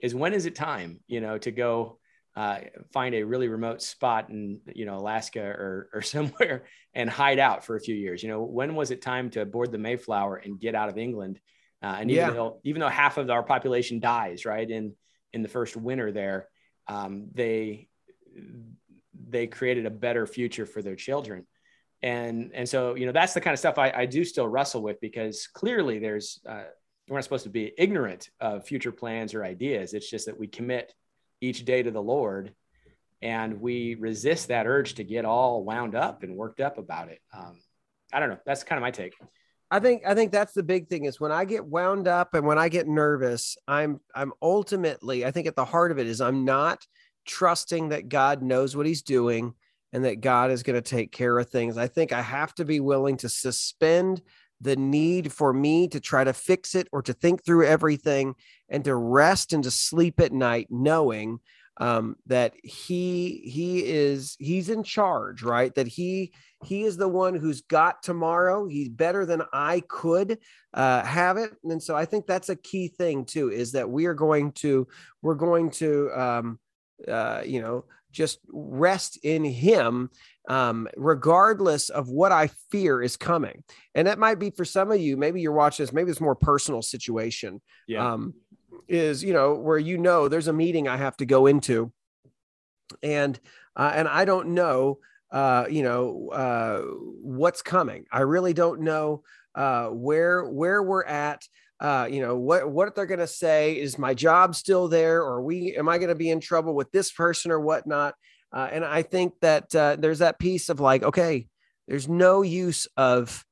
is 0.00 0.16
when 0.16 0.34
is 0.34 0.46
it 0.46 0.56
time, 0.56 0.98
you 1.06 1.20
know, 1.20 1.38
to 1.38 1.52
go 1.52 2.00
uh, 2.34 2.58
find 2.92 3.14
a 3.14 3.22
really 3.22 3.46
remote 3.46 3.82
spot 3.82 4.30
in, 4.30 4.60
you 4.74 4.84
know, 4.84 4.96
Alaska 4.96 5.40
or, 5.40 5.88
or 5.94 6.02
somewhere 6.02 6.64
and 6.92 7.08
hide 7.08 7.38
out 7.38 7.64
for 7.64 7.76
a 7.76 7.80
few 7.80 7.94
years. 7.94 8.20
You 8.22 8.28
know, 8.28 8.42
when 8.42 8.74
was 8.74 8.90
it 8.90 9.00
time 9.00 9.30
to 9.30 9.46
board 9.46 9.70
the 9.70 9.78
Mayflower 9.78 10.36
and 10.36 10.60
get 10.60 10.74
out 10.74 10.88
of 10.88 10.98
England? 10.98 11.38
Uh, 11.82 11.98
and 12.00 12.10
even 12.10 12.28
yeah. 12.28 12.34
though, 12.34 12.60
even 12.64 12.80
though 12.80 12.88
half 12.88 13.16
of 13.16 13.30
our 13.30 13.44
population 13.44 14.00
dies, 14.00 14.44
right. 14.44 14.68
In, 14.68 14.94
in 15.32 15.42
the 15.42 15.48
first 15.48 15.76
winter 15.76 16.10
there, 16.10 16.48
um, 16.88 17.28
they, 17.32 17.88
they 19.28 19.46
created 19.46 19.86
a 19.86 19.90
better 19.90 20.26
future 20.26 20.66
for 20.66 20.82
their 20.82 20.96
children. 20.96 21.46
And 22.02 22.50
and 22.54 22.68
so 22.68 22.94
you 22.94 23.06
know 23.06 23.12
that's 23.12 23.32
the 23.32 23.40
kind 23.40 23.54
of 23.54 23.58
stuff 23.58 23.78
i, 23.78 23.90
I 23.90 24.06
do 24.06 24.22
still 24.22 24.46
wrestle 24.46 24.82
with 24.82 25.00
because 25.00 25.46
clearly 25.46 25.98
there's 25.98 26.40
uh, 26.46 26.64
we're 27.08 27.16
not 27.16 27.24
supposed 27.24 27.44
to 27.44 27.50
be 27.50 27.72
ignorant 27.78 28.28
of 28.40 28.66
future 28.66 28.92
plans 28.92 29.32
or 29.32 29.44
ideas. 29.44 29.94
It's 29.94 30.10
just 30.10 30.26
that 30.26 30.38
we 30.38 30.46
commit 30.46 30.92
each 31.40 31.64
day 31.64 31.82
to 31.82 31.90
the 31.90 32.02
lord 32.02 32.54
and 33.22 33.60
we 33.60 33.94
resist 33.94 34.48
that 34.48 34.66
urge 34.66 34.94
to 34.94 35.04
get 35.04 35.24
all 35.24 35.64
wound 35.64 35.94
up 35.94 36.22
and 36.22 36.36
worked 36.36 36.60
up 36.60 36.78
about 36.78 37.08
it. 37.08 37.20
Um, 37.32 37.60
i 38.12 38.20
don't 38.20 38.28
know. 38.28 38.38
That's 38.46 38.62
kind 38.62 38.78
of 38.78 38.82
my 38.82 38.90
take. 38.90 39.14
I 39.70 39.80
think 39.80 40.02
I 40.06 40.14
think 40.14 40.30
that's 40.30 40.52
the 40.52 40.62
big 40.62 40.88
thing 40.88 41.06
is 41.06 41.18
when 41.18 41.32
I 41.32 41.44
get 41.44 41.64
wound 41.64 42.06
up 42.06 42.34
and 42.34 42.46
when 42.46 42.58
I 42.58 42.68
get 42.68 42.86
nervous, 42.86 43.56
I'm 43.66 44.00
I'm 44.14 44.32
ultimately 44.40 45.24
I 45.24 45.32
think 45.32 45.46
at 45.46 45.56
the 45.56 45.64
heart 45.64 45.90
of 45.90 45.98
it 45.98 46.06
is 46.06 46.20
I'm 46.20 46.44
not 46.44 46.86
trusting 47.26 47.90
that 47.90 48.08
God 48.08 48.42
knows 48.42 48.76
what 48.76 48.86
he's 48.86 49.02
doing 49.02 49.54
and 49.92 50.04
that 50.04 50.20
God 50.20 50.50
is 50.50 50.62
going 50.62 50.80
to 50.80 50.82
take 50.82 51.12
care 51.12 51.38
of 51.38 51.48
things. 51.48 51.78
I 51.78 51.88
think 51.88 52.12
I 52.12 52.22
have 52.22 52.54
to 52.56 52.64
be 52.64 52.80
willing 52.80 53.16
to 53.18 53.28
suspend 53.28 54.22
the 54.60 54.76
need 54.76 55.32
for 55.32 55.52
me 55.52 55.88
to 55.88 56.00
try 56.00 56.24
to 56.24 56.32
fix 56.32 56.74
it 56.74 56.88
or 56.92 57.02
to 57.02 57.12
think 57.12 57.44
through 57.44 57.66
everything 57.66 58.34
and 58.68 58.84
to 58.84 58.94
rest 58.94 59.52
and 59.52 59.62
to 59.64 59.70
sleep 59.70 60.20
at 60.20 60.32
night 60.32 60.68
knowing 60.70 61.38
um, 61.78 62.16
that 62.26 62.54
he 62.62 63.42
he 63.44 63.84
is 63.84 64.34
he's 64.38 64.70
in 64.70 64.82
charge 64.82 65.42
right? 65.42 65.74
That 65.74 65.86
he 65.86 66.32
he 66.64 66.84
is 66.84 66.96
the 66.96 67.08
one 67.08 67.34
who's 67.34 67.60
got 67.60 68.02
tomorrow. 68.02 68.66
He's 68.66 68.88
better 68.88 69.26
than 69.26 69.42
i 69.52 69.82
could 69.88 70.38
uh, 70.72 71.02
have 71.04 71.36
it. 71.36 71.52
And 71.64 71.82
so 71.82 71.94
i 71.94 72.06
think 72.06 72.26
that's 72.26 72.48
a 72.48 72.56
key 72.56 72.88
thing 72.88 73.26
too 73.26 73.50
is 73.50 73.72
that 73.72 73.90
we 73.90 74.06
are 74.06 74.14
going 74.14 74.52
to 74.52 74.86
we're 75.20 75.34
going 75.34 75.70
to 75.72 76.10
um, 76.18 76.58
uh, 77.06 77.42
you 77.44 77.60
know, 77.60 77.84
just 78.12 78.38
rest 78.50 79.18
in 79.22 79.44
Him, 79.44 80.10
um, 80.48 80.88
regardless 80.96 81.88
of 81.90 82.08
what 82.08 82.32
I 82.32 82.48
fear 82.70 83.02
is 83.02 83.16
coming. 83.16 83.62
And 83.94 84.06
that 84.06 84.18
might 84.18 84.38
be 84.38 84.50
for 84.50 84.64
some 84.64 84.90
of 84.90 85.00
you. 85.00 85.16
Maybe 85.16 85.40
you're 85.40 85.52
watching 85.52 85.84
this. 85.84 85.92
Maybe 85.92 86.10
it's 86.10 86.20
more 86.20 86.34
personal 86.34 86.82
situation. 86.82 87.60
Yeah. 87.86 88.12
Um, 88.12 88.34
is 88.88 89.24
you 89.24 89.32
know 89.32 89.54
where 89.54 89.78
you 89.78 89.98
know 89.98 90.28
there's 90.28 90.48
a 90.48 90.52
meeting 90.52 90.86
I 90.86 90.96
have 90.96 91.16
to 91.18 91.26
go 91.26 91.46
into, 91.46 91.92
and 93.02 93.38
uh, 93.74 93.92
and 93.94 94.06
I 94.06 94.24
don't 94.24 94.48
know 94.48 94.98
uh, 95.30 95.66
you 95.68 95.82
know 95.82 96.28
uh, 96.28 96.82
what's 97.20 97.62
coming. 97.62 98.06
I 98.12 98.20
really 98.20 98.52
don't 98.54 98.82
know 98.82 99.22
uh, 99.54 99.86
where 99.88 100.44
where 100.44 100.82
we're 100.82 101.04
at 101.04 101.46
uh, 101.80 102.08
you 102.10 102.20
know 102.20 102.36
what 102.36 102.70
what 102.70 102.94
they're 102.94 103.06
going 103.06 103.18
to 103.20 103.26
say 103.26 103.78
is 103.78 103.98
my 103.98 104.14
job 104.14 104.54
still 104.54 104.88
there 104.88 105.22
or 105.22 105.42
we 105.42 105.76
am 105.76 105.88
i 105.88 105.98
going 105.98 106.08
to 106.08 106.14
be 106.14 106.30
in 106.30 106.40
trouble 106.40 106.74
with 106.74 106.90
this 106.92 107.10
person 107.10 107.50
or 107.50 107.60
whatnot? 107.60 108.14
Uh, 108.52 108.68
and 108.72 108.84
i 108.84 109.02
think 109.02 109.34
that 109.40 109.74
uh, 109.74 109.96
there's 109.96 110.20
that 110.20 110.38
piece 110.38 110.68
of 110.68 110.80
like 110.80 111.02
okay 111.02 111.46
there's 111.88 112.08
no 112.08 112.42
use 112.42 112.86
of 112.96 113.44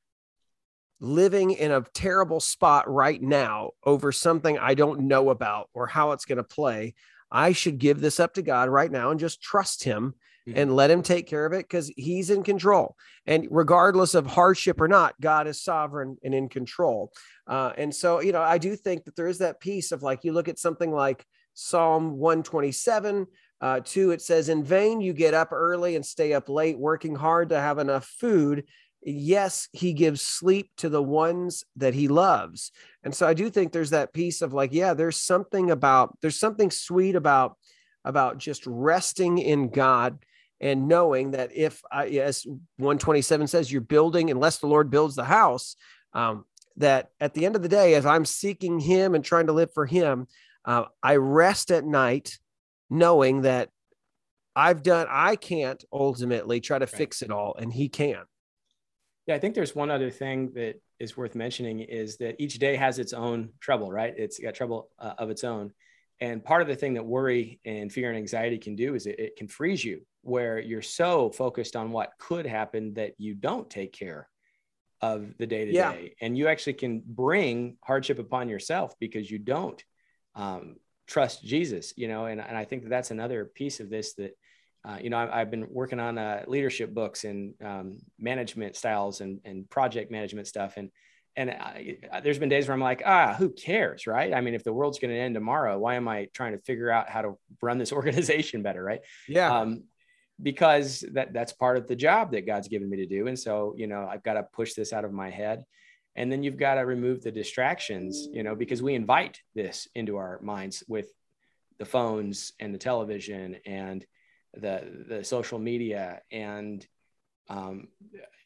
living 1.00 1.50
in 1.50 1.70
a 1.70 1.84
terrible 1.92 2.40
spot 2.40 2.90
right 2.90 3.20
now 3.20 3.70
over 3.84 4.10
something 4.12 4.58
i 4.58 4.72
don't 4.72 5.00
know 5.00 5.30
about 5.30 5.68
or 5.74 5.86
how 5.86 6.12
it's 6.12 6.24
going 6.24 6.38
to 6.38 6.44
play. 6.44 6.94
I 7.30 7.52
should 7.52 7.78
give 7.78 8.00
this 8.00 8.20
up 8.20 8.34
to 8.34 8.42
god 8.42 8.68
right 8.68 8.90
now 8.90 9.10
and 9.10 9.20
just 9.20 9.42
trust 9.42 9.84
him 9.84 10.14
mm-hmm. 10.48 10.58
and 10.58 10.74
let 10.74 10.90
him 10.90 11.02
take 11.02 11.26
care 11.26 11.46
of 11.46 11.52
it 11.52 11.68
because 11.68 11.92
he's 11.96 12.30
in 12.30 12.42
control. 12.42 12.96
And 13.26 13.48
regardless 13.50 14.14
of 14.14 14.26
hardship 14.26 14.80
or 14.80 14.88
not, 14.88 15.20
God 15.20 15.46
is 15.46 15.62
sovereign 15.62 16.16
and 16.22 16.34
in 16.34 16.48
control. 16.48 17.12
Uh, 17.46 17.72
and 17.76 17.94
so, 17.94 18.20
you 18.20 18.32
know, 18.32 18.42
I 18.42 18.58
do 18.58 18.76
think 18.76 19.04
that 19.04 19.16
there 19.16 19.28
is 19.28 19.38
that 19.38 19.60
piece 19.60 19.92
of 19.92 20.02
like, 20.02 20.24
you 20.24 20.32
look 20.32 20.48
at 20.48 20.58
something 20.58 20.92
like 20.92 21.24
Psalm 21.54 22.18
127, 22.18 23.26
uh, 23.60 23.80
two, 23.84 24.10
it 24.10 24.20
says, 24.20 24.48
In 24.48 24.64
vain 24.64 25.00
you 25.00 25.12
get 25.12 25.34
up 25.34 25.52
early 25.52 25.96
and 25.96 26.04
stay 26.04 26.34
up 26.34 26.48
late, 26.48 26.78
working 26.78 27.14
hard 27.14 27.50
to 27.50 27.60
have 27.60 27.78
enough 27.78 28.04
food. 28.04 28.64
Yes, 29.02 29.68
he 29.72 29.92
gives 29.92 30.22
sleep 30.22 30.70
to 30.78 30.88
the 30.88 31.02
ones 31.02 31.64
that 31.76 31.94
he 31.94 32.08
loves. 32.08 32.72
And 33.02 33.14
so 33.14 33.26
I 33.26 33.34
do 33.34 33.50
think 33.50 33.72
there's 33.72 33.90
that 33.90 34.12
piece 34.12 34.42
of 34.42 34.52
like, 34.52 34.72
yeah, 34.72 34.94
there's 34.94 35.20
something 35.20 35.70
about, 35.70 36.18
there's 36.20 36.38
something 36.38 36.70
sweet 36.70 37.14
about, 37.14 37.56
about 38.04 38.38
just 38.38 38.66
resting 38.66 39.38
in 39.38 39.68
God 39.68 40.18
and 40.60 40.88
knowing 40.88 41.32
that 41.32 41.50
if 41.54 41.82
I, 41.90 42.06
as 42.06 42.44
127 42.76 43.46
says, 43.46 43.70
you're 43.70 43.80
building, 43.80 44.30
unless 44.30 44.58
the 44.58 44.66
Lord 44.66 44.90
builds 44.90 45.14
the 45.14 45.24
house, 45.24 45.76
um, 46.12 46.44
that 46.76 47.10
at 47.20 47.34
the 47.34 47.46
end 47.46 47.56
of 47.56 47.62
the 47.62 47.68
day, 47.68 47.94
as 47.94 48.06
I'm 48.06 48.24
seeking 48.24 48.80
Him 48.80 49.14
and 49.14 49.24
trying 49.24 49.46
to 49.46 49.52
live 49.52 49.72
for 49.72 49.86
Him, 49.86 50.26
uh, 50.64 50.84
I 51.02 51.16
rest 51.16 51.70
at 51.70 51.84
night 51.84 52.38
knowing 52.88 53.42
that 53.42 53.70
I've 54.56 54.82
done, 54.82 55.06
I 55.10 55.36
can't 55.36 55.82
ultimately 55.92 56.60
try 56.60 56.78
to 56.78 56.84
right. 56.84 56.94
fix 56.94 57.22
it 57.22 57.30
all, 57.30 57.56
and 57.58 57.72
He 57.72 57.88
can. 57.88 58.22
Yeah, 59.26 59.34
I 59.34 59.38
think 59.38 59.54
there's 59.54 59.74
one 59.74 59.90
other 59.90 60.10
thing 60.10 60.52
that 60.54 60.80
is 61.00 61.16
worth 61.16 61.34
mentioning 61.34 61.80
is 61.80 62.18
that 62.18 62.36
each 62.38 62.58
day 62.58 62.76
has 62.76 62.98
its 62.98 63.12
own 63.12 63.50
trouble, 63.60 63.90
right? 63.90 64.14
It's 64.16 64.38
got 64.38 64.54
trouble 64.54 64.90
uh, 64.98 65.14
of 65.18 65.30
its 65.30 65.44
own. 65.44 65.72
And 66.20 66.44
part 66.44 66.62
of 66.62 66.68
the 66.68 66.76
thing 66.76 66.94
that 66.94 67.04
worry 67.04 67.60
and 67.64 67.92
fear 67.92 68.08
and 68.08 68.16
anxiety 68.16 68.58
can 68.58 68.76
do 68.76 68.94
is 68.94 69.06
it, 69.06 69.18
it 69.18 69.36
can 69.36 69.48
freeze 69.48 69.84
you 69.84 70.02
where 70.22 70.58
you're 70.58 70.82
so 70.82 71.30
focused 71.30 71.76
on 71.76 71.90
what 71.90 72.12
could 72.18 72.46
happen 72.46 72.94
that 72.94 73.14
you 73.18 73.34
don't 73.34 73.68
take 73.68 73.92
care 73.92 74.28
of 75.00 75.36
the 75.38 75.46
day 75.46 75.66
to 75.66 75.72
day. 75.72 76.14
And 76.20 76.36
you 76.38 76.48
actually 76.48 76.74
can 76.74 77.02
bring 77.04 77.76
hardship 77.84 78.18
upon 78.18 78.48
yourself 78.48 78.94
because 78.98 79.30
you 79.30 79.38
don't 79.38 79.82
um, 80.34 80.76
trust 81.06 81.44
Jesus, 81.44 81.92
you 81.96 82.08
know. 82.08 82.26
And, 82.26 82.40
and 82.40 82.56
I 82.56 82.64
think 82.64 82.84
that 82.84 82.88
that's 82.88 83.10
another 83.10 83.44
piece 83.44 83.80
of 83.80 83.90
this 83.90 84.14
that, 84.14 84.36
uh, 84.86 84.98
you 85.00 85.10
know, 85.10 85.18
I, 85.18 85.40
have 85.40 85.50
been 85.50 85.66
working 85.68 86.00
on 86.00 86.16
uh, 86.16 86.44
leadership 86.46 86.94
books 86.94 87.24
and 87.24 87.54
um, 87.62 87.98
management 88.18 88.76
styles 88.76 89.20
and, 89.20 89.40
and 89.44 89.68
project 89.68 90.10
management 90.10 90.46
stuff. 90.46 90.74
And 90.76 90.90
and 91.36 91.50
I, 91.50 91.98
there's 92.22 92.38
been 92.38 92.48
days 92.48 92.68
where 92.68 92.74
I'm 92.74 92.80
like, 92.80 93.02
ah, 93.04 93.34
who 93.34 93.50
cares, 93.50 94.06
right? 94.06 94.32
I 94.32 94.40
mean, 94.40 94.54
if 94.54 94.64
the 94.64 94.72
world's 94.72 94.98
going 94.98 95.12
to 95.12 95.18
end 95.18 95.34
tomorrow, 95.34 95.78
why 95.78 95.96
am 95.96 96.06
I 96.06 96.28
trying 96.32 96.52
to 96.52 96.58
figure 96.58 96.90
out 96.90 97.08
how 97.08 97.22
to 97.22 97.38
run 97.60 97.78
this 97.78 97.92
organization 98.00 98.62
better, 98.62 98.82
right? 98.82 99.00
Yeah. 99.28 99.52
Um, 99.52 99.84
because 100.42 101.04
that 101.12 101.32
that's 101.32 101.52
part 101.52 101.76
of 101.76 101.86
the 101.86 101.94
job 101.94 102.32
that 102.32 102.46
God's 102.46 102.68
given 102.68 102.90
me 102.90 102.96
to 102.98 103.06
do. 103.06 103.28
And 103.28 103.38
so, 103.38 103.74
you 103.76 103.86
know, 103.86 104.08
I've 104.10 104.24
got 104.24 104.34
to 104.34 104.42
push 104.42 104.74
this 104.74 104.92
out 104.92 105.04
of 105.04 105.12
my 105.12 105.30
head. 105.30 105.64
And 106.16 106.30
then 106.30 106.42
you've 106.42 106.56
got 106.56 106.74
to 106.74 106.82
remove 106.82 107.22
the 107.22 107.32
distractions, 107.32 108.28
you 108.32 108.42
know, 108.42 108.54
because 108.54 108.82
we 108.82 108.94
invite 108.94 109.40
this 109.54 109.88
into 109.94 110.16
our 110.16 110.40
minds 110.42 110.84
with 110.88 111.08
the 111.78 111.84
phones 111.84 112.52
and 112.60 112.72
the 112.72 112.78
television 112.78 113.56
and 113.66 114.04
the 114.54 115.04
the 115.08 115.24
social 115.24 115.58
media 115.58 116.22
and 116.30 116.86
um, 117.48 117.88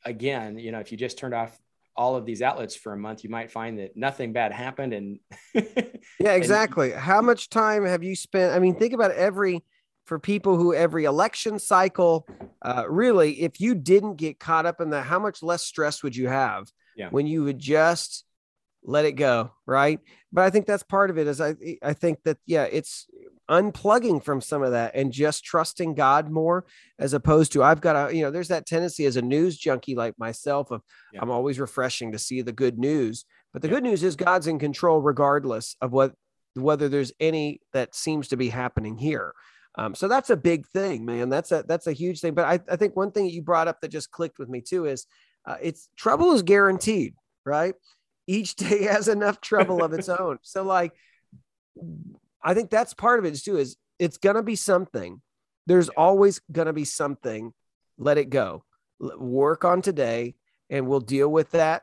again, 0.05 0.59
you 0.59 0.73
know, 0.73 0.81
if 0.81 0.91
you 0.91 0.99
just 0.99 1.19
turned 1.19 1.35
off 1.35 1.57
all 1.99 2.15
of 2.15 2.25
these 2.25 2.41
outlets 2.43 2.77
for 2.77 2.93
a 2.93 2.97
month, 2.97 3.25
you 3.25 3.29
might 3.29 3.51
find 3.51 3.81
that 3.81 3.97
nothing 3.97 4.33
bad 4.33 4.53
happened. 4.53 4.93
And 4.93 5.19
yeah, 6.21 6.33
exactly. 6.33 6.93
And, 6.93 7.01
How 7.01 7.21
much 7.21 7.51
time 7.51 7.85
have 7.85 8.05
you 8.05 8.15
spent? 8.15 8.55
I 8.55 8.61
mean, 8.61 8.77
think 8.77 8.95
about 8.95 9.11
every 9.11 9.65
for 10.07 10.19
people 10.19 10.57
who 10.57 10.73
every 10.73 11.05
election 11.05 11.59
cycle, 11.59 12.27
uh, 12.63 12.85
really, 12.89 13.43
if 13.43 13.61
you 13.61 13.75
didn't 13.75 14.15
get 14.15 14.39
caught 14.39 14.65
up 14.65 14.81
in 14.81 14.91
that, 14.91 15.05
how 15.05 15.19
much 15.19 15.43
less 15.43 15.65
stress 15.65 16.03
would 16.05 16.15
you 16.17 16.29
have 16.29 16.71
yeah. 16.97 17.09
when 17.11 17.27
you 17.27 17.43
would 17.45 17.59
just 17.59 18.25
let 18.85 19.05
it 19.05 19.13
go, 19.13 19.51
right? 19.67 19.99
But 20.33 20.45
I 20.45 20.51
think 20.51 20.67
that's 20.67 20.85
part 20.85 21.11
of 21.11 21.19
it. 21.19 21.27
Is 21.27 21.41
I 21.41 21.57
I 21.83 21.95
think 21.95 22.23
that 22.23 22.39
yeah, 22.47 22.65
it's 22.65 23.07
unplugging 23.49 24.23
from 24.23 24.41
some 24.41 24.63
of 24.63 24.73
that 24.73 24.95
and 24.95 25.13
just 25.13 25.45
trusting 25.45 25.95
God 25.95 26.31
more 26.31 26.67
as 26.99 27.15
opposed 27.15 27.53
to 27.53 27.63
I've 27.63 27.81
got 27.81 28.11
a 28.11 28.15
you 28.15 28.23
know, 28.23 28.31
there's 28.31 28.49
that 28.49 28.67
tendency 28.67 29.07
as 29.07 29.17
a 29.17 29.23
news 29.23 29.57
junkie 29.57 29.95
like 29.95 30.19
myself 30.19 30.71
of 30.71 30.83
yeah. 31.13 31.21
I'm 31.23 31.31
always 31.31 31.59
refreshing 31.59 32.13
to 32.13 32.19
see 32.19 32.43
the 32.43 32.53
good 32.53 32.79
news. 32.79 33.25
But 33.53 33.63
the 33.63 33.69
yeah. 33.69 33.75
good 33.75 33.85
news 33.85 34.05
is 34.05 34.17
God's 34.17 34.47
in 34.47 34.59
control 34.59 35.01
regardless 35.01 35.77
of 35.81 35.93
what 35.93 36.15
whether 36.55 36.89
there's 36.89 37.13
any 37.21 37.61
that 37.73 37.95
seems 37.95 38.29
to 38.29 38.37
be 38.37 38.49
happening 38.49 38.99
here. 38.99 39.33
Um, 39.77 39.95
so 39.95 40.09
that's 40.09 40.31
a 40.31 40.37
big 40.37 40.67
thing, 40.67 41.05
man. 41.05 41.29
That's 41.29 41.53
a 41.53 41.65
that's 41.67 41.87
a 41.87 41.93
huge 41.93 42.21
thing. 42.21 42.35
But 42.35 42.47
I, 42.47 42.61
I 42.71 42.77
think 42.77 42.97
one 42.97 43.13
thing 43.13 43.25
that 43.25 43.33
you 43.33 43.43
brought 43.43 43.69
up 43.69 43.81
that 43.81 43.89
just 43.89 44.11
clicked 44.11 44.39
with 44.39 44.49
me 44.49 44.61
too 44.61 44.87
is 44.87 45.07
uh, 45.47 45.57
it's 45.63 45.89
trouble 45.97 46.33
is 46.33 46.43
guaranteed, 46.43 47.15
right? 47.47 47.75
Each 48.27 48.55
day 48.57 48.85
has 48.85 49.09
enough 49.09 49.41
trouble 49.41 49.83
of 49.83 49.93
its 49.93 50.09
own. 50.09 50.39
So 50.43 50.65
like 50.65 50.93
I 52.43 52.55
think 52.55 52.71
that's 52.71 52.95
part 52.95 53.19
of 53.19 53.25
it 53.25 53.37
too, 53.37 53.57
is 53.59 53.77
it's 53.99 54.19
gonna 54.19 54.43
be 54.43 54.57
something. 54.57 55.21
There's 55.67 55.89
always 55.91 56.41
gonna 56.51 56.73
be 56.73 56.85
something. 56.85 57.53
Let 57.99 58.19
it 58.19 58.31
go. 58.31 58.65
Work 59.01 59.65
on 59.65 59.83
today 59.83 60.35
and 60.71 60.87
we'll 60.87 61.01
deal 61.01 61.29
with 61.29 61.51
that. 61.53 61.83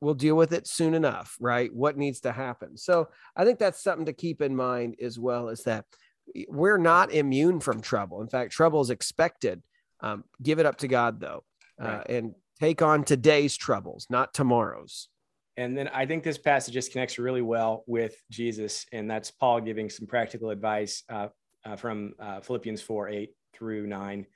We'll 0.00 0.14
deal 0.14 0.36
with 0.36 0.52
it 0.52 0.66
soon 0.66 0.94
enough, 0.94 1.36
right? 1.38 1.72
What 1.72 1.96
needs 1.96 2.20
to 2.20 2.32
happen. 2.32 2.76
So 2.76 3.08
I 3.36 3.44
think 3.44 3.58
that's 3.58 3.82
something 3.82 4.06
to 4.06 4.12
keep 4.12 4.42
in 4.42 4.56
mind 4.56 4.96
as 5.00 5.18
well 5.18 5.48
as 5.48 5.62
that 5.64 5.84
we're 6.48 6.78
not 6.78 7.12
immune 7.12 7.60
from 7.60 7.80
trouble. 7.80 8.20
In 8.22 8.28
fact, 8.28 8.52
trouble 8.52 8.80
is 8.80 8.90
expected. 8.90 9.62
Um, 10.00 10.24
give 10.42 10.58
it 10.58 10.66
up 10.66 10.78
to 10.78 10.88
God 10.88 11.20
though, 11.20 11.44
uh, 11.80 11.86
right. 11.86 12.08
and 12.08 12.34
take 12.60 12.82
on 12.82 13.04
today's 13.04 13.56
troubles, 13.56 14.06
not 14.10 14.34
tomorrow's. 14.34 15.08
And 15.56 15.76
then 15.76 15.88
I 15.88 16.06
think 16.06 16.24
this 16.24 16.38
passage 16.38 16.74
just 16.74 16.92
connects 16.92 17.18
really 17.18 17.42
well 17.42 17.84
with 17.86 18.16
Jesus, 18.30 18.86
and 18.92 19.10
that's 19.10 19.30
Paul 19.30 19.60
giving 19.60 19.90
some 19.90 20.06
practical 20.06 20.50
advice 20.50 21.02
uh, 21.10 21.28
uh, 21.64 21.76
from 21.76 22.14
uh, 22.18 22.40
Philippians 22.40 22.80
4 22.80 23.08
8 23.10 23.30
through 23.52 23.86
9. 23.86 24.26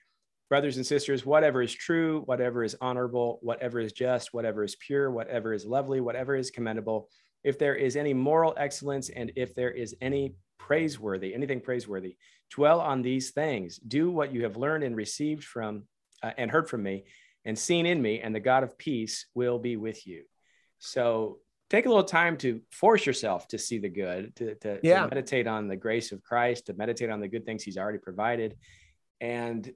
Brothers 0.49 0.77
and 0.77 0.87
sisters, 0.87 1.27
whatever 1.27 1.63
is 1.63 1.73
true, 1.73 2.23
whatever 2.27 2.63
is 2.63 2.77
honorable, 2.81 3.41
whatever 3.43 3.81
is 3.81 3.93
just, 3.93 4.33
whatever 4.33 4.63
is 4.63 4.77
pure, 4.77 5.11
whatever 5.11 5.53
is 5.53 5.65
lovely, 5.65 6.01
whatever 6.01 6.37
is 6.37 6.51
commendable, 6.51 7.09
if 7.43 7.59
there 7.59 7.75
is 7.75 7.97
any 7.97 8.15
moral 8.15 8.55
excellence 8.57 9.09
and 9.09 9.33
if 9.35 9.55
there 9.55 9.71
is 9.71 9.97
any 10.01 10.35
praiseworthy, 10.59 11.35
anything 11.35 11.61
praiseworthy, 11.61 12.17
dwell 12.55 12.81
on 12.81 13.03
these 13.03 13.31
things. 13.31 13.79
Do 13.79 14.11
what 14.11 14.33
you 14.33 14.45
have 14.45 14.57
learned 14.57 14.85
and 14.85 14.97
received 14.97 15.43
from 15.43 15.85
uh, 16.23 16.31
and 16.39 16.51
heard 16.51 16.69
from 16.69 16.83
me 16.83 17.05
and 17.45 17.59
seen 17.59 17.87
in 17.87 18.01
me, 18.03 18.21
and 18.21 18.35
the 18.35 18.41
God 18.41 18.63
of 18.63 18.77
peace 18.77 19.27
will 19.35 19.59
be 19.59 19.77
with 19.77 20.07
you. 20.07 20.25
So 20.87 21.39
take 21.69 21.87
a 21.87 21.89
little 21.89 22.05
time 22.05 22.37
to 22.39 22.61
force 22.71 23.07
yourself 23.07 23.49
to 23.49 23.59
see 23.59 23.79
the 23.79 23.89
good, 23.89 24.35
to, 24.37 24.55
to, 24.57 24.79
yeah. 24.83 25.03
to 25.03 25.09
meditate 25.09 25.47
on 25.47 25.69
the 25.69 25.77
grace 25.77 26.13
of 26.13 26.23
Christ, 26.23 26.67
to 26.67 26.75
meditate 26.75 27.11
on 27.11 27.21
the 27.21 27.29
good 27.29 27.45
things 27.45 27.63
he's 27.63 27.77
already 27.77 27.99
provided, 27.99 28.57
and 29.21 29.71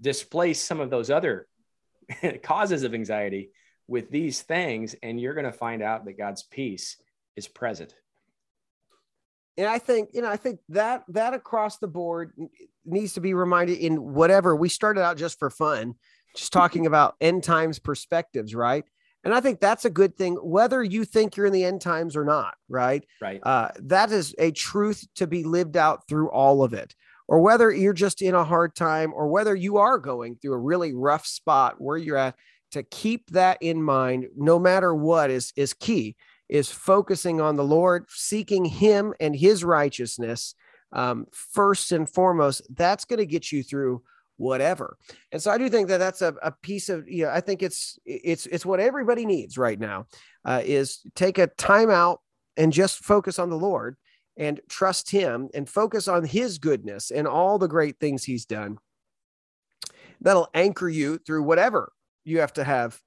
displace 0.00 0.60
some 0.60 0.80
of 0.80 0.90
those 0.90 1.10
other 1.10 1.46
causes 2.42 2.82
of 2.82 2.94
anxiety 2.94 3.50
with 3.86 4.10
these 4.10 4.42
things. 4.42 4.94
And 5.02 5.20
you're 5.20 5.34
going 5.34 5.44
to 5.44 5.52
find 5.52 5.82
out 5.82 6.04
that 6.06 6.18
God's 6.18 6.42
peace 6.42 6.96
is 7.36 7.46
present. 7.46 7.94
And 9.58 9.66
I 9.66 9.78
think, 9.80 10.10
you 10.14 10.22
know, 10.22 10.30
I 10.30 10.36
think 10.36 10.60
that 10.68 11.02
that 11.08 11.34
across 11.34 11.78
the 11.78 11.88
board 11.88 12.32
needs 12.86 13.14
to 13.14 13.20
be 13.20 13.34
reminded 13.34 13.78
in 13.78 14.14
whatever 14.14 14.54
we 14.54 14.68
started 14.68 15.02
out 15.02 15.16
just 15.16 15.38
for 15.40 15.50
fun, 15.50 15.96
just 16.36 16.52
talking 16.52 16.86
about 16.86 17.16
end 17.20 17.42
times 17.42 17.80
perspectives, 17.80 18.54
right? 18.54 18.84
And 19.28 19.34
I 19.34 19.42
think 19.42 19.60
that's 19.60 19.84
a 19.84 19.90
good 19.90 20.16
thing, 20.16 20.36
whether 20.36 20.82
you 20.82 21.04
think 21.04 21.36
you're 21.36 21.44
in 21.44 21.52
the 21.52 21.66
end 21.66 21.82
times 21.82 22.16
or 22.16 22.24
not, 22.24 22.54
right? 22.70 23.04
Right. 23.20 23.40
Uh, 23.42 23.68
that 23.80 24.10
is 24.10 24.34
a 24.38 24.52
truth 24.52 25.06
to 25.16 25.26
be 25.26 25.44
lived 25.44 25.76
out 25.76 26.08
through 26.08 26.30
all 26.30 26.64
of 26.64 26.72
it. 26.72 26.94
Or 27.26 27.42
whether 27.42 27.70
you're 27.70 27.92
just 27.92 28.22
in 28.22 28.34
a 28.34 28.42
hard 28.42 28.74
time, 28.74 29.12
or 29.14 29.28
whether 29.28 29.54
you 29.54 29.76
are 29.76 29.98
going 29.98 30.36
through 30.36 30.54
a 30.54 30.58
really 30.58 30.94
rough 30.94 31.26
spot 31.26 31.74
where 31.78 31.98
you're 31.98 32.16
at, 32.16 32.36
to 32.70 32.82
keep 32.82 33.28
that 33.32 33.58
in 33.60 33.82
mind, 33.82 34.28
no 34.34 34.58
matter 34.58 34.94
what, 34.94 35.28
is 35.28 35.52
is 35.56 35.74
key. 35.74 36.16
Is 36.48 36.70
focusing 36.70 37.38
on 37.38 37.56
the 37.56 37.64
Lord, 37.64 38.06
seeking 38.08 38.64
Him 38.64 39.12
and 39.20 39.36
His 39.36 39.62
righteousness 39.62 40.54
um, 40.90 41.26
first 41.32 41.92
and 41.92 42.08
foremost. 42.08 42.62
That's 42.74 43.04
going 43.04 43.18
to 43.18 43.26
get 43.26 43.52
you 43.52 43.62
through 43.62 44.00
whatever. 44.38 44.96
And 45.30 45.42
so 45.42 45.50
I 45.50 45.58
do 45.58 45.68
think 45.68 45.88
that 45.88 45.98
that's 45.98 46.22
a, 46.22 46.34
a 46.42 46.52
piece 46.62 46.88
of, 46.88 47.06
you 47.06 47.24
know, 47.24 47.30
I 47.30 47.40
think 47.40 47.62
it's, 47.62 47.98
it's, 48.06 48.46
it's 48.46 48.64
what 48.64 48.80
everybody 48.80 49.26
needs 49.26 49.58
right 49.58 49.78
now 49.78 50.06
uh, 50.44 50.62
is 50.64 51.00
take 51.14 51.36
a 51.36 51.48
time 51.48 51.90
out 51.90 52.20
and 52.56 52.72
just 52.72 53.04
focus 53.04 53.38
on 53.38 53.50
the 53.50 53.58
Lord 53.58 53.96
and 54.36 54.60
trust 54.68 55.10
him 55.10 55.48
and 55.52 55.68
focus 55.68 56.08
on 56.08 56.24
his 56.24 56.58
goodness 56.58 57.10
and 57.10 57.26
all 57.26 57.58
the 57.58 57.68
great 57.68 57.98
things 58.00 58.24
he's 58.24 58.46
done. 58.46 58.78
That'll 60.20 60.48
anchor 60.54 60.88
you 60.88 61.18
through 61.18 61.42
whatever 61.42 61.92
you 62.24 62.40
have 62.40 62.52
to 62.54 62.64
have 62.64 62.98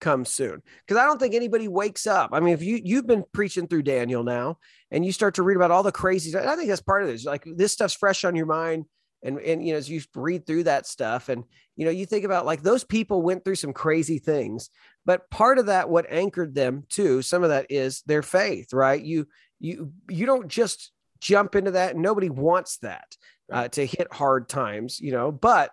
come 0.00 0.24
soon. 0.24 0.62
Because 0.86 1.00
I 1.00 1.06
don't 1.06 1.18
think 1.18 1.34
anybody 1.34 1.68
wakes 1.68 2.06
up. 2.06 2.30
I 2.32 2.40
mean, 2.40 2.54
if 2.54 2.62
you 2.62 2.80
you've 2.82 3.06
been 3.06 3.24
preaching 3.32 3.66
through 3.66 3.82
Daniel 3.82 4.22
now 4.22 4.58
and 4.90 5.04
you 5.04 5.12
start 5.12 5.34
to 5.36 5.42
read 5.42 5.56
about 5.56 5.70
all 5.70 5.82
the 5.82 5.92
crazy, 5.92 6.36
I 6.36 6.56
think 6.56 6.68
that's 6.68 6.82
part 6.82 7.02
of 7.02 7.08
this. 7.08 7.24
Like 7.24 7.44
this 7.46 7.72
stuff's 7.72 7.94
fresh 7.94 8.24
on 8.24 8.36
your 8.36 8.46
mind 8.46 8.84
and 9.24 9.40
and 9.40 9.66
you 9.66 9.72
know 9.72 9.78
as 9.78 9.90
you 9.90 10.00
read 10.14 10.46
through 10.46 10.64
that 10.64 10.86
stuff 10.86 11.28
and 11.28 11.44
you 11.76 11.84
know 11.84 11.90
you 11.90 12.06
think 12.06 12.24
about 12.24 12.46
like 12.46 12.62
those 12.62 12.84
people 12.84 13.22
went 13.22 13.44
through 13.44 13.54
some 13.56 13.72
crazy 13.72 14.18
things 14.18 14.70
but 15.04 15.28
part 15.30 15.58
of 15.58 15.66
that 15.66 15.88
what 15.88 16.06
anchored 16.08 16.54
them 16.54 16.84
too 16.88 17.22
some 17.22 17.42
of 17.42 17.48
that 17.48 17.66
is 17.70 18.02
their 18.06 18.22
faith 18.22 18.72
right? 18.72 19.02
You 19.02 19.26
you 19.58 19.92
you 20.08 20.26
don't 20.26 20.48
just 20.48 20.92
jump 21.20 21.56
into 21.56 21.72
that. 21.72 21.96
Nobody 21.96 22.28
wants 22.28 22.76
that 22.78 23.16
uh, 23.50 23.68
to 23.68 23.84
hit 23.84 24.12
hard 24.12 24.48
times 24.48 25.00
you 25.00 25.12
know 25.12 25.30
but 25.30 25.70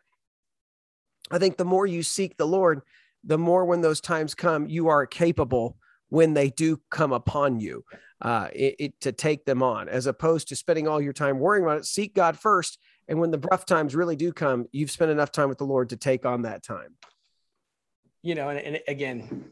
i 1.31 1.37
think 1.37 1.57
the 1.57 1.65
more 1.65 1.87
you 1.87 2.03
seek 2.03 2.35
the 2.37 2.47
lord 2.47 2.81
the 3.23 3.37
more 3.37 3.65
when 3.65 3.81
those 3.81 4.01
times 4.01 4.35
come 4.35 4.67
you 4.67 4.89
are 4.89 5.05
capable 5.05 5.77
when 6.09 6.33
they 6.33 6.49
do 6.49 6.79
come 6.89 7.13
upon 7.13 7.59
you 7.59 7.83
uh, 8.21 8.49
it, 8.53 8.75
it, 8.77 9.01
to 9.01 9.11
take 9.11 9.45
them 9.45 9.63
on 9.63 9.89
as 9.89 10.05
opposed 10.05 10.49
to 10.49 10.55
spending 10.55 10.87
all 10.87 11.01
your 11.01 11.13
time 11.13 11.39
worrying 11.39 11.63
about 11.63 11.79
it. 11.79 11.85
Seek 11.85 12.13
god 12.13 12.37
first 12.37 12.77
and 13.11 13.19
when 13.19 13.29
the 13.29 13.39
rough 13.51 13.65
times 13.65 13.93
really 13.93 14.15
do 14.15 14.31
come, 14.31 14.67
you've 14.71 14.89
spent 14.89 15.11
enough 15.11 15.33
time 15.33 15.49
with 15.49 15.57
the 15.57 15.65
Lord 15.65 15.89
to 15.89 15.97
take 15.97 16.25
on 16.25 16.43
that 16.43 16.63
time. 16.63 16.95
You 18.23 18.35
know, 18.35 18.47
and, 18.47 18.57
and 18.57 18.79
again, 18.87 19.51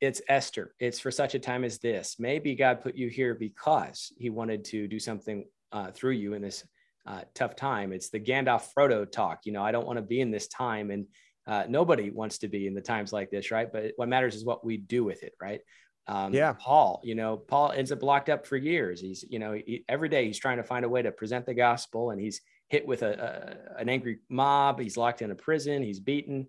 it's 0.00 0.22
Esther. 0.26 0.74
It's 0.80 1.00
for 1.00 1.10
such 1.10 1.34
a 1.34 1.38
time 1.38 1.64
as 1.64 1.78
this. 1.78 2.16
Maybe 2.18 2.54
God 2.54 2.80
put 2.80 2.96
you 2.96 3.08
here 3.08 3.34
because 3.34 4.10
he 4.16 4.30
wanted 4.30 4.64
to 4.66 4.88
do 4.88 4.98
something 4.98 5.44
uh, 5.70 5.90
through 5.90 6.12
you 6.12 6.32
in 6.32 6.40
this 6.40 6.64
uh, 7.06 7.20
tough 7.34 7.56
time. 7.56 7.92
It's 7.92 8.08
the 8.08 8.20
Gandalf 8.20 8.68
Frodo 8.74 9.10
talk. 9.10 9.40
You 9.44 9.52
know, 9.52 9.62
I 9.62 9.70
don't 9.70 9.86
want 9.86 9.98
to 9.98 10.02
be 10.02 10.22
in 10.22 10.30
this 10.30 10.48
time, 10.48 10.90
and 10.90 11.06
uh, 11.46 11.64
nobody 11.68 12.08
wants 12.08 12.38
to 12.38 12.48
be 12.48 12.66
in 12.66 12.72
the 12.72 12.80
times 12.80 13.12
like 13.12 13.30
this, 13.30 13.50
right? 13.50 13.70
But 13.70 13.92
what 13.96 14.08
matters 14.08 14.34
is 14.34 14.46
what 14.46 14.64
we 14.64 14.78
do 14.78 15.04
with 15.04 15.22
it, 15.24 15.34
right? 15.38 15.60
Um, 16.06 16.32
yeah. 16.32 16.54
Paul, 16.54 17.02
you 17.04 17.14
know, 17.14 17.36
Paul 17.36 17.72
ends 17.72 17.92
up 17.92 18.02
locked 18.02 18.30
up 18.30 18.46
for 18.46 18.56
years. 18.56 18.98
He's, 18.98 19.26
you 19.28 19.38
know, 19.38 19.52
he, 19.52 19.84
every 19.90 20.08
day 20.08 20.26
he's 20.26 20.38
trying 20.38 20.56
to 20.56 20.64
find 20.64 20.86
a 20.86 20.88
way 20.88 21.02
to 21.02 21.12
present 21.12 21.44
the 21.44 21.52
gospel, 21.52 22.10
and 22.10 22.18
he's 22.18 22.40
hit 22.74 22.84
with 22.84 23.02
a, 23.02 23.12
a, 23.78 23.80
an 23.80 23.88
angry 23.88 24.18
mob. 24.28 24.80
He's 24.80 24.96
locked 24.96 25.22
in 25.22 25.30
a 25.30 25.34
prison. 25.36 25.80
He's 25.80 26.00
beaten. 26.00 26.48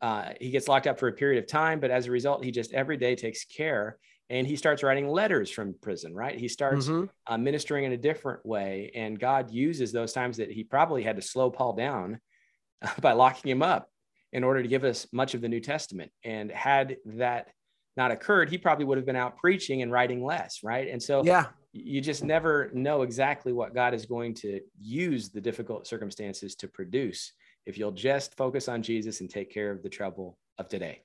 Uh, 0.00 0.30
he 0.40 0.50
gets 0.50 0.68
locked 0.68 0.86
up 0.86 0.96
for 0.96 1.08
a 1.08 1.12
period 1.12 1.42
of 1.42 1.48
time, 1.48 1.80
but 1.80 1.90
as 1.90 2.06
a 2.06 2.12
result, 2.12 2.44
he 2.44 2.52
just 2.52 2.72
every 2.72 2.96
day 2.96 3.16
takes 3.16 3.44
care 3.44 3.98
and 4.30 4.46
he 4.46 4.54
starts 4.54 4.84
writing 4.84 5.08
letters 5.08 5.50
from 5.50 5.74
prison, 5.82 6.14
right? 6.14 6.38
He 6.38 6.46
starts 6.46 6.86
mm-hmm. 6.86 7.06
uh, 7.26 7.38
ministering 7.38 7.84
in 7.84 7.92
a 7.92 7.96
different 7.96 8.46
way. 8.46 8.92
And 8.94 9.18
God 9.18 9.50
uses 9.50 9.90
those 9.90 10.12
times 10.12 10.36
that 10.36 10.52
he 10.52 10.62
probably 10.62 11.02
had 11.02 11.16
to 11.16 11.22
slow 11.22 11.50
Paul 11.50 11.72
down 11.72 12.20
by 13.00 13.12
locking 13.12 13.50
him 13.50 13.62
up 13.62 13.88
in 14.32 14.44
order 14.44 14.62
to 14.62 14.68
give 14.68 14.84
us 14.84 15.08
much 15.12 15.34
of 15.34 15.40
the 15.40 15.48
New 15.48 15.60
Testament. 15.60 16.12
And 16.24 16.50
had 16.52 16.96
that 17.06 17.48
not 17.96 18.12
occurred, 18.12 18.50
he 18.50 18.58
probably 18.58 18.84
would 18.84 18.98
have 18.98 19.06
been 19.06 19.16
out 19.16 19.36
preaching 19.36 19.82
and 19.82 19.90
writing 19.90 20.24
less, 20.24 20.60
right? 20.62 20.88
And 20.88 21.02
so, 21.02 21.24
yeah, 21.24 21.46
you 21.84 22.00
just 22.00 22.24
never 22.24 22.70
know 22.72 23.02
exactly 23.02 23.52
what 23.52 23.74
God 23.74 23.94
is 23.94 24.06
going 24.06 24.34
to 24.34 24.60
use 24.80 25.28
the 25.28 25.40
difficult 25.40 25.86
circumstances 25.86 26.54
to 26.56 26.68
produce 26.68 27.32
if 27.66 27.76
you'll 27.76 27.92
just 27.92 28.36
focus 28.36 28.68
on 28.68 28.82
Jesus 28.82 29.20
and 29.20 29.28
take 29.28 29.52
care 29.52 29.70
of 29.70 29.82
the 29.82 29.88
trouble 29.88 30.38
of 30.58 30.68
today. 30.68 31.02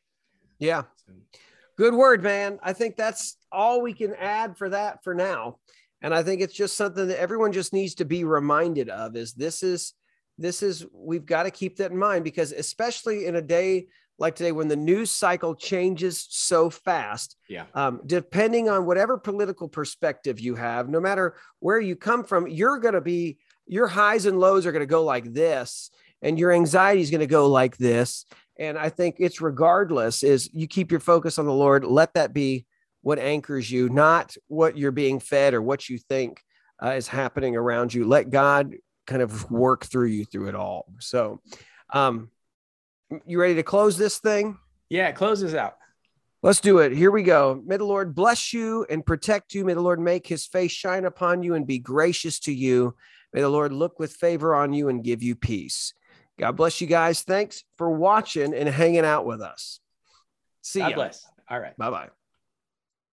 Yeah. 0.60 0.84
Good 1.78 1.94
word, 1.94 2.22
man. 2.22 2.60
I 2.62 2.74
think 2.74 2.96
that's 2.96 3.38
all 3.52 3.82
we 3.82 3.94
can 3.94 4.14
add 4.16 4.58
for 4.58 4.70
that 4.70 5.04
for 5.04 5.16
now. 5.16 5.58
And 6.02 6.14
I 6.14 6.24
think 6.24 6.42
it's 6.42 6.54
just 6.54 6.78
something 6.78 7.08
that 7.08 7.20
everyone 7.20 7.52
just 7.52 7.74
needs 7.74 7.96
to 7.96 8.06
be 8.06 8.24
reminded 8.24 8.90
of 8.90 9.16
is 9.16 9.34
this 9.34 9.64
is 9.64 9.94
this 10.38 10.64
is 10.64 10.86
we've 10.94 11.26
got 11.26 11.44
to 11.44 11.52
keep 11.52 11.78
that 11.78 11.92
in 11.92 11.98
mind 11.98 12.24
because 12.24 12.52
especially 12.52 13.26
in 13.26 13.36
a 13.36 13.42
day 13.42 13.88
like 14.22 14.36
today 14.36 14.52
when 14.52 14.68
the 14.68 14.76
news 14.76 15.12
cycle 15.12 15.56
changes 15.56 16.26
so 16.30 16.70
fast 16.70 17.36
Yeah. 17.50 17.66
um, 17.74 18.02
depending 18.06 18.70
on 18.70 18.86
whatever 18.86 19.18
political 19.18 19.68
perspective 19.68 20.40
you 20.40 20.56
have 20.56 20.88
no 20.88 21.00
matter 21.02 21.36
where 21.60 21.80
you 21.80 21.96
come 21.96 22.24
from 22.24 22.48
you're 22.48 22.80
going 22.80 22.94
to 22.94 23.02
be 23.02 23.38
your 23.68 23.88
highs 23.88 24.26
and 24.28 24.40
lows 24.40 24.66
are 24.66 24.72
going 24.72 24.82
to 24.82 24.86
go 24.86 25.04
like 25.04 25.34
this 25.34 25.90
and 26.22 26.38
your 26.38 26.52
anxiety 26.52 27.02
is 27.02 27.10
going 27.10 27.20
to 27.22 27.28
go 27.28 27.48
like 27.48 27.76
this. 27.78 28.26
And 28.60 28.78
i 28.78 28.90
think 28.90 29.16
it's 29.20 29.42
regardless 29.42 30.24
is 30.24 30.50
you 30.54 30.68
keep 30.68 30.92
your 30.92 31.00
focus 31.00 31.40
on 31.40 31.46
the 31.48 31.54
lord 31.66 31.84
let 31.84 32.14
that 32.14 32.32
be 32.34 32.66
what 33.02 33.18
anchors 33.18 33.72
you 33.72 33.90
not 33.90 34.36
what 34.48 34.78
you're 34.78 34.92
being 34.92 35.20
fed 35.20 35.54
or 35.56 35.62
what 35.62 35.90
you 35.90 35.98
think 35.98 36.42
uh, 36.84 36.92
is 36.92 37.08
happening 37.08 37.56
around 37.56 37.94
you. 37.94 38.06
Let 38.08 38.30
god 38.30 38.76
kind 39.08 39.22
of 39.22 39.50
work 39.52 39.86
through 39.86 40.08
you 40.08 40.26
through 40.26 40.48
it 40.50 40.56
all. 40.56 40.86
So 41.00 41.42
um 41.92 42.30
you 43.26 43.40
ready 43.40 43.56
to 43.56 43.64
close 43.64 43.98
this 43.98 44.20
thing 44.20 44.58
Yeah. 44.90 45.08
It 45.10 45.16
closes 45.16 45.56
out. 45.56 45.78
Let's 46.44 46.60
do 46.60 46.80
it. 46.80 46.92
Here 46.92 47.12
we 47.12 47.22
go. 47.22 47.62
May 47.66 47.78
the 47.78 47.86
Lord 47.86 48.16
bless 48.16 48.52
you 48.52 48.86
and 48.90 49.06
protect 49.06 49.54
you. 49.54 49.64
May 49.64 49.76
the 49.76 49.82
Lord 49.82 50.00
make 50.00 50.26
his 50.26 50.48
face 50.48 50.72
shine 50.72 51.06
upon 51.06 51.44
you 51.44 51.54
and 51.54 51.68
be 51.68 51.78
gracious 51.78 52.40
to 52.42 52.54
you. 52.54 52.96
May 53.32 53.42
the 53.42 53.50
Lord 53.50 53.72
look 53.72 54.00
with 54.00 54.14
favor 54.14 54.56
on 54.56 54.74
you 54.74 54.90
and 54.90 55.04
give 55.04 55.22
you 55.22 55.36
peace. 55.36 55.94
God 56.40 56.54
bless 56.54 56.82
you 56.82 56.88
guys. 56.88 57.22
Thanks 57.22 57.64
for 57.78 57.92
watching 57.92 58.56
and 58.56 58.68
hanging 58.68 59.06
out 59.06 59.26
with 59.26 59.42
us. 59.42 59.80
See 60.62 60.80
you. 60.80 60.86
God 60.86 60.90
ya. 60.90 60.96
bless. 60.96 61.26
All 61.48 61.60
right. 61.60 61.78
Bye 61.78 61.90
bye. 61.92 62.10